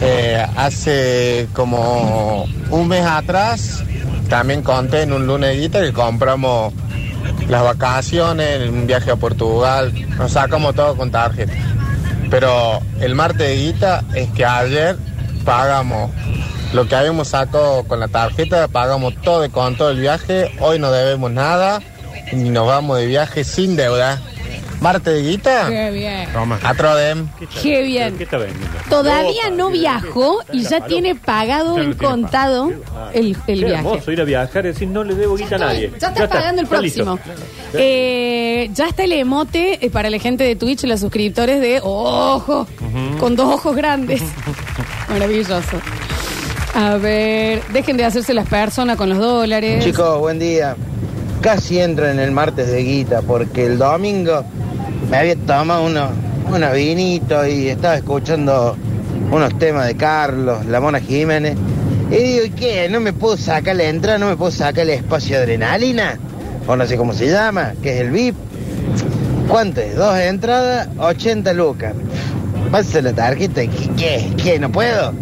eh, 0.00 0.44
hace 0.56 1.48
como 1.52 2.46
un 2.70 2.88
mes 2.88 3.04
atrás 3.04 3.84
también 4.28 4.62
conté 4.62 5.02
en 5.02 5.12
un 5.12 5.26
lunes 5.26 5.50
de 5.50 5.60
guita 5.60 5.80
que 5.82 5.92
compramos 5.92 6.72
las 7.48 7.64
vacaciones, 7.64 8.68
un 8.68 8.86
viaje 8.86 9.10
a 9.10 9.16
Portugal. 9.16 9.92
Nos 10.16 10.32
sacamos 10.32 10.74
todo 10.74 10.96
con 10.96 11.10
tarjeta. 11.10 11.52
Pero 12.30 12.80
el 13.00 13.14
martes 13.14 13.48
de 13.48 13.56
guita 13.56 14.04
es 14.14 14.30
que 14.30 14.44
ayer 14.44 14.96
pagamos 15.44 16.10
lo 16.72 16.86
que 16.86 16.94
habíamos 16.94 17.28
sacado 17.28 17.82
con 17.84 17.98
la 17.98 18.06
tarjeta, 18.06 18.68
pagamos 18.68 19.14
todo 19.22 19.50
con 19.50 19.76
todo 19.76 19.90
el 19.90 19.98
viaje, 19.98 20.52
hoy 20.60 20.78
no 20.78 20.92
debemos 20.92 21.30
nada 21.32 21.82
y 22.30 22.36
nos 22.36 22.66
vamos 22.66 22.98
de 22.98 23.06
viaje 23.06 23.42
sin 23.42 23.74
deuda. 23.74 24.20
Marte 24.80 25.10
de 25.10 25.22
guita. 25.22 25.68
Qué 25.68 25.90
bien. 25.90 26.32
Toma. 26.32 26.58
A 26.62 26.74
Trodem. 26.74 27.28
Qué 27.62 27.82
bien. 27.82 28.16
Todavía 28.88 29.50
no 29.54 29.70
viajó 29.70 30.38
y 30.52 30.62
ya 30.62 30.84
tiene 30.86 31.14
pagado 31.14 31.76
Ya 31.76 31.82
en 31.84 31.92
contado 31.94 32.70
el, 33.12 33.36
el 33.46 33.60
Qué 33.60 33.66
viaje. 33.66 33.74
hermoso 33.86 34.10
ir 34.12 34.20
a 34.20 34.24
viajar 34.24 34.64
y 34.64 34.68
decir 34.68 34.88
no 34.88 35.04
le 35.04 35.14
debo 35.14 35.36
guita 35.36 35.56
a 35.56 35.58
nadie. 35.58 35.92
Ya 36.00 36.08
está 36.08 36.28
pagando 36.28 36.62
el 36.62 36.66
próximo. 36.68 37.18
Eh, 37.74 38.70
ya 38.72 38.88
está 38.88 39.04
el 39.04 39.12
emote 39.12 39.84
eh, 39.84 39.90
para 39.90 40.08
la 40.10 40.18
gente 40.18 40.44
de 40.44 40.56
Twitch, 40.56 40.84
los 40.84 41.00
suscriptores 41.00 41.60
de 41.60 41.80
ojo, 41.82 42.66
con 43.18 43.36
dos 43.36 43.54
ojos 43.54 43.76
grandes. 43.76 44.22
Maravilloso. 45.08 45.76
A 46.74 46.96
ver, 46.96 47.62
dejen 47.72 47.96
de 47.96 48.04
hacerse 48.04 48.32
las 48.32 48.48
personas 48.48 48.96
con 48.96 49.08
los 49.08 49.18
dólares. 49.18 49.84
Chicos, 49.84 50.18
buen 50.20 50.38
día. 50.38 50.76
Casi 51.40 51.78
entro 51.80 52.08
en 52.08 52.18
el 52.20 52.30
martes 52.32 52.68
de 52.70 52.82
guita 52.82 53.22
porque 53.22 53.66
el 53.66 53.78
domingo 53.78 54.44
me 55.10 55.16
había 55.16 55.36
tomado 55.36 55.84
unos, 55.84 56.10
unos 56.46 56.72
vinitos 56.72 57.48
y 57.48 57.68
estaba 57.68 57.96
escuchando 57.96 58.76
unos 59.30 59.58
temas 59.58 59.86
de 59.86 59.96
Carlos, 59.96 60.64
la 60.66 60.80
Mona 60.80 61.00
Jiménez. 61.00 61.56
Y 62.10 62.14
digo, 62.16 62.44
¿y 62.46 62.50
qué? 62.50 62.88
¿No 62.88 63.00
me 63.00 63.12
puedo 63.12 63.36
sacar 63.36 63.76
la 63.76 63.84
entrada? 63.84 64.18
¿No 64.18 64.28
me 64.28 64.36
puedo 64.36 64.50
sacar 64.50 64.84
el 64.84 64.90
espacio 64.90 65.36
de 65.36 65.42
adrenalina? 65.42 66.18
O 66.66 66.76
no 66.76 66.86
sé 66.86 66.96
cómo 66.96 67.12
se 67.12 67.28
llama, 67.28 67.74
que 67.82 67.94
es 67.94 68.00
el 68.02 68.10
VIP. 68.10 68.36
¿Cuánto 69.48 69.80
es? 69.80 69.96
Dos 69.96 70.16
entradas, 70.18 70.88
80 70.98 71.52
lucas. 71.54 71.94
Pásate 72.70 73.02
la 73.02 73.12
tarjeta. 73.12 73.62
¿Qué? 73.62 73.90
¿Qué? 73.96 74.32
¿Qué? 74.40 74.58
¿No 74.60 74.70
puedo? 74.70 75.12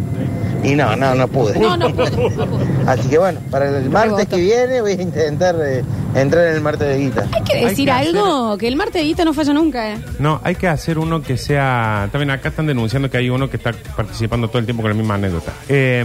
Y 0.62 0.74
no, 0.74 0.96
no, 0.96 1.14
no 1.14 1.28
pude. 1.28 1.58
No, 1.58 1.76
no 1.76 1.94
pude. 1.94 2.10
no 2.10 2.46
pude. 2.46 2.66
Así 2.86 3.08
que 3.08 3.18
bueno, 3.18 3.40
para 3.50 3.68
el 3.68 3.88
martes 3.88 4.26
que 4.26 4.36
viene 4.36 4.80
voy 4.82 4.92
a 4.92 5.02
intentar 5.02 5.56
eh, 5.62 5.82
entrar 6.22 6.46
en 6.48 6.54
el 6.54 6.60
martes 6.60 6.88
de 6.88 6.98
guita. 6.98 7.26
Hay 7.32 7.42
que 7.44 7.64
decir 7.66 7.90
algo, 7.90 8.56
que 8.58 8.68
el 8.68 8.76
martes 8.76 8.94
de 9.02 9.04
guita 9.08 9.24
no 9.24 9.32
falla 9.34 9.52
nunca. 9.52 9.92
eh. 9.92 9.98
No, 10.18 10.40
hay 10.44 10.54
que 10.54 10.68
hacer 10.68 10.98
uno 10.98 11.22
que 11.22 11.36
sea. 11.36 12.08
También 12.12 12.30
acá 12.30 12.48
están 12.50 12.66
denunciando 12.66 13.10
que 13.10 13.16
hay 13.18 13.30
uno 13.30 13.48
que 13.50 13.56
está 13.56 13.72
participando 13.96 14.48
todo 14.48 14.58
el 14.58 14.64
tiempo 14.64 14.82
con 14.82 14.90
la 14.90 14.96
misma 14.96 15.14
anécdota. 15.14 15.52
Eh, 15.68 16.04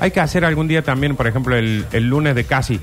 hay 0.00 0.10
que 0.10 0.20
hacer 0.20 0.44
algún 0.44 0.66
día 0.68 0.82
también, 0.82 1.14
por 1.16 1.26
ejemplo, 1.26 1.56
el, 1.56 1.84
el 1.92 2.04
lunes 2.08 2.34
de 2.34 2.44
casi. 2.44 2.80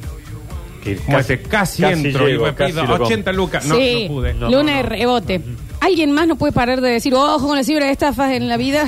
Que 0.83 0.95
Como 0.95 1.17
casi- 1.17 1.33
este, 1.33 1.49
casi, 1.49 1.81
casi 1.81 2.07
entro 2.07 2.25
llego, 2.27 2.43
y 2.47 2.51
me 2.51 2.53
pido 2.53 2.81
lo 2.83 2.87
compro. 2.87 3.05
80 3.07 3.31
lucas. 3.33 3.65
No, 3.65 3.75
sí, 3.75 4.05
no 4.07 4.13
pude. 4.15 4.33
No, 4.33 4.49
lunes 4.49 4.75
no, 4.75 4.77
de 4.77 4.83
rebote. 4.83 5.41
¿Alguien 5.81 6.11
más 6.11 6.27
no 6.27 6.35
puede 6.37 6.53
parar 6.53 6.79
de 6.81 6.89
decir, 6.89 7.13
ojo 7.13 7.47
con 7.47 7.57
la 7.57 7.63
cifra 7.63 7.85
de 7.85 7.91
estafas 7.91 8.31
en 8.31 8.47
la 8.47 8.55
vida? 8.57 8.85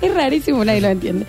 Es 0.00 0.14
rarísimo, 0.14 0.64
nadie 0.64 0.80
lo 0.80 0.88
entiende. 0.88 1.26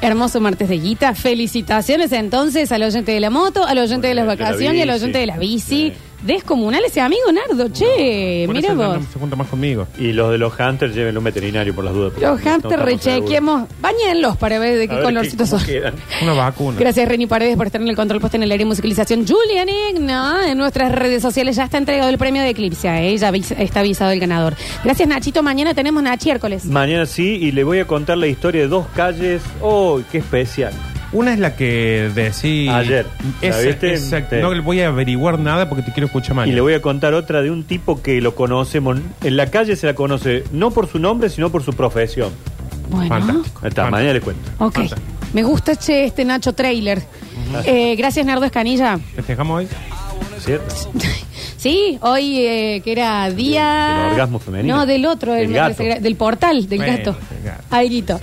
Hermoso 0.00 0.40
martes 0.40 0.68
de 0.68 0.78
guita. 0.78 1.14
Felicitaciones 1.14 2.12
entonces 2.12 2.70
al 2.72 2.82
oyente 2.82 3.12
de 3.12 3.20
la 3.20 3.30
moto, 3.30 3.64
al 3.64 3.78
oyente 3.78 4.08
de 4.08 4.14
las 4.14 4.26
de 4.26 4.36
la 4.36 4.44
vacaciones 4.44 4.78
y 4.78 4.82
al 4.82 4.90
oyente 4.90 5.18
de 5.18 5.26
la 5.26 5.38
bici. 5.38 5.92
Descomunal 6.22 6.84
ese 6.84 7.00
amigo 7.00 7.22
Nardo, 7.32 7.68
che, 7.70 8.44
Por 8.46 8.54
mira 8.54 8.68
eso 8.68 8.76
vos. 8.76 9.00
no 9.00 9.06
se 9.12 9.18
junta 9.18 9.36
más 9.36 9.48
conmigo. 9.48 9.86
Y 9.98 10.12
los 10.12 10.30
de 10.30 10.38
los 10.38 10.52
Hunters 10.58 10.94
llévenlo 10.94 11.18
a 11.18 11.20
un 11.20 11.24
veterinario 11.24 11.74
por 11.74 11.84
las 11.84 11.94
dudas. 11.94 12.12
porque 12.12 12.26
Los 12.26 12.40
no 12.44 12.50
hamsters 12.50 12.74
estamos 12.74 12.84
rechequemos, 12.86 13.68
bañenlos 13.80 14.36
para 14.36 14.58
ver 14.58 14.78
de 14.78 14.82
seguros. 14.82 14.88
qué 14.88 14.92
A 14.92 14.96
ver 14.96 15.04
colorcito 15.04 15.44
cómo 15.44 15.58
son. 15.58 15.66
quedan. 15.66 15.94
Una 16.22 16.32
vacuna. 16.34 16.78
Gracias 16.78 17.08
Reni 17.08 17.26
Paredes 17.26 17.56
por 17.56 17.66
estar 17.66 17.80
en 17.80 17.88
el 17.88 17.96
control 17.96 18.20
puesto 18.20 18.36
en 18.36 18.44
el 18.44 18.52
área 18.52 18.58
de 18.64 18.68
musicalización. 18.68 19.26
Julian 19.26 19.68
Igna 19.68 20.50
en 20.50 20.58
nuestras 20.58 20.92
redes 20.92 21.22
sociales 21.22 21.56
ya 21.56 21.64
está 21.64 21.78
entregado 21.78 22.08
el 22.08 22.18
premio 22.18 22.42
de 22.42 22.50
Eclipse. 22.50 22.88
¿eh? 22.88 23.16
Ya 23.16 23.30
avis- 23.32 23.54
está 23.58 23.80
avisado 23.80 24.10
el 24.12 24.20
ganador. 24.20 24.54
Gracias 24.84 25.08
Nachito. 25.08 25.42
Mañana 25.42 25.74
tenemos 25.74 26.02
Nachiércoles. 26.02 26.64
Mañana 26.66 27.06
sí, 27.06 27.36
y 27.40 27.52
le 27.52 27.64
voy 27.64 27.80
a 27.80 27.86
contar 27.86 28.16
la 28.18 28.28
historia 28.28 28.62
de 28.62 28.68
dos 28.68 28.86
calles. 28.94 29.42
¡Oh, 29.60 30.00
qué 30.12 30.18
especial! 30.18 30.72
Una 31.12 31.32
es 31.34 31.38
la 31.38 31.54
que 31.56 32.10
decís. 32.14 32.70
Ayer. 32.70 33.06
¿La 33.42 33.48
Esa- 33.48 33.58
viste? 33.60 33.92
esa- 33.94 34.18
Sí. 34.20 34.36
No 34.40 34.52
le 34.54 34.60
voy 34.60 34.80
a 34.80 34.88
averiguar 34.88 35.38
nada 35.38 35.68
porque 35.68 35.82
te 35.82 35.92
quiero 35.92 36.06
escuchar 36.06 36.34
mañana. 36.34 36.52
Y 36.52 36.54
le 36.54 36.60
voy 36.62 36.74
a 36.74 36.80
contar 36.82 37.12
otra 37.14 37.42
de 37.42 37.50
un 37.50 37.64
tipo 37.64 38.00
que 38.02 38.20
lo 38.20 38.34
conocemos. 38.34 38.98
En 39.22 39.36
la 39.36 39.50
calle 39.50 39.76
se 39.76 39.86
la 39.86 39.94
conoce 39.94 40.44
no 40.52 40.70
por 40.70 40.88
su 40.88 40.98
nombre, 40.98 41.28
sino 41.28 41.50
por 41.50 41.62
su 41.62 41.72
profesión. 41.74 42.30
Bueno. 42.88 43.08
Fantástico. 43.08 43.60
Ahí 43.62 43.68
está, 43.68 43.90
mañana 43.90 44.12
le 44.14 44.20
cuento. 44.20 44.50
Ok. 44.58 44.78
Me 45.34 45.42
gusta 45.42 45.76
che, 45.76 46.04
este 46.04 46.24
Nacho 46.24 46.52
trailer. 46.54 47.02
Eh, 47.64 47.94
gracias 47.96 48.24
Nardo 48.24 48.44
Escanilla. 48.44 48.98
¿Festejamos 49.14 49.58
hoy? 49.58 49.68
¿Cierto? 50.38 50.74
Sí, 51.62 51.96
hoy 52.00 52.40
eh, 52.44 52.80
que 52.82 52.90
era 52.90 53.30
día... 53.30 53.98
Del 54.02 54.10
orgasmo 54.14 54.40
femenino. 54.40 54.78
No, 54.78 54.84
del 54.84 55.06
otro, 55.06 55.32
Del 55.32 55.52
gato. 55.52 55.80
del 55.80 56.16
portal, 56.16 56.68
del 56.68 56.78
Bueno, 56.80 56.96
gato. 56.98 57.16
gato. 57.70 58.20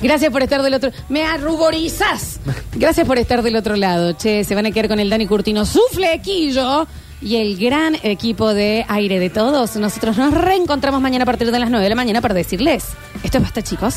Gracias 0.00 0.32
por 0.32 0.42
estar 0.42 0.62
del 0.62 0.72
otro... 0.72 0.90
Me 1.10 1.22
arruborizas. 1.22 2.40
Gracias 2.76 3.06
por 3.06 3.18
estar 3.18 3.42
del 3.42 3.56
otro 3.56 3.76
lado. 3.76 4.12
Che, 4.14 4.42
se 4.42 4.54
van 4.54 4.64
a 4.64 4.70
quedar 4.70 4.88
con 4.88 5.00
el 5.00 5.10
Dani 5.10 5.26
Curtino, 5.26 5.66
su 5.66 5.82
flequillo 5.92 6.86
y 7.20 7.36
el 7.36 7.58
gran 7.58 7.94
equipo 8.02 8.54
de 8.54 8.86
aire 8.88 9.18
de 9.18 9.28
todos. 9.28 9.76
Nosotros 9.76 10.16
nos 10.16 10.32
reencontramos 10.32 11.02
mañana 11.02 11.24
a 11.24 11.26
partir 11.26 11.50
de 11.52 11.58
las 11.58 11.68
9 11.68 11.82
de 11.82 11.90
la 11.90 11.94
mañana 11.94 12.22
para 12.22 12.32
decirles, 12.32 12.86
esto 13.22 13.36
es 13.36 13.42
basta 13.42 13.60
chicos. 13.60 13.94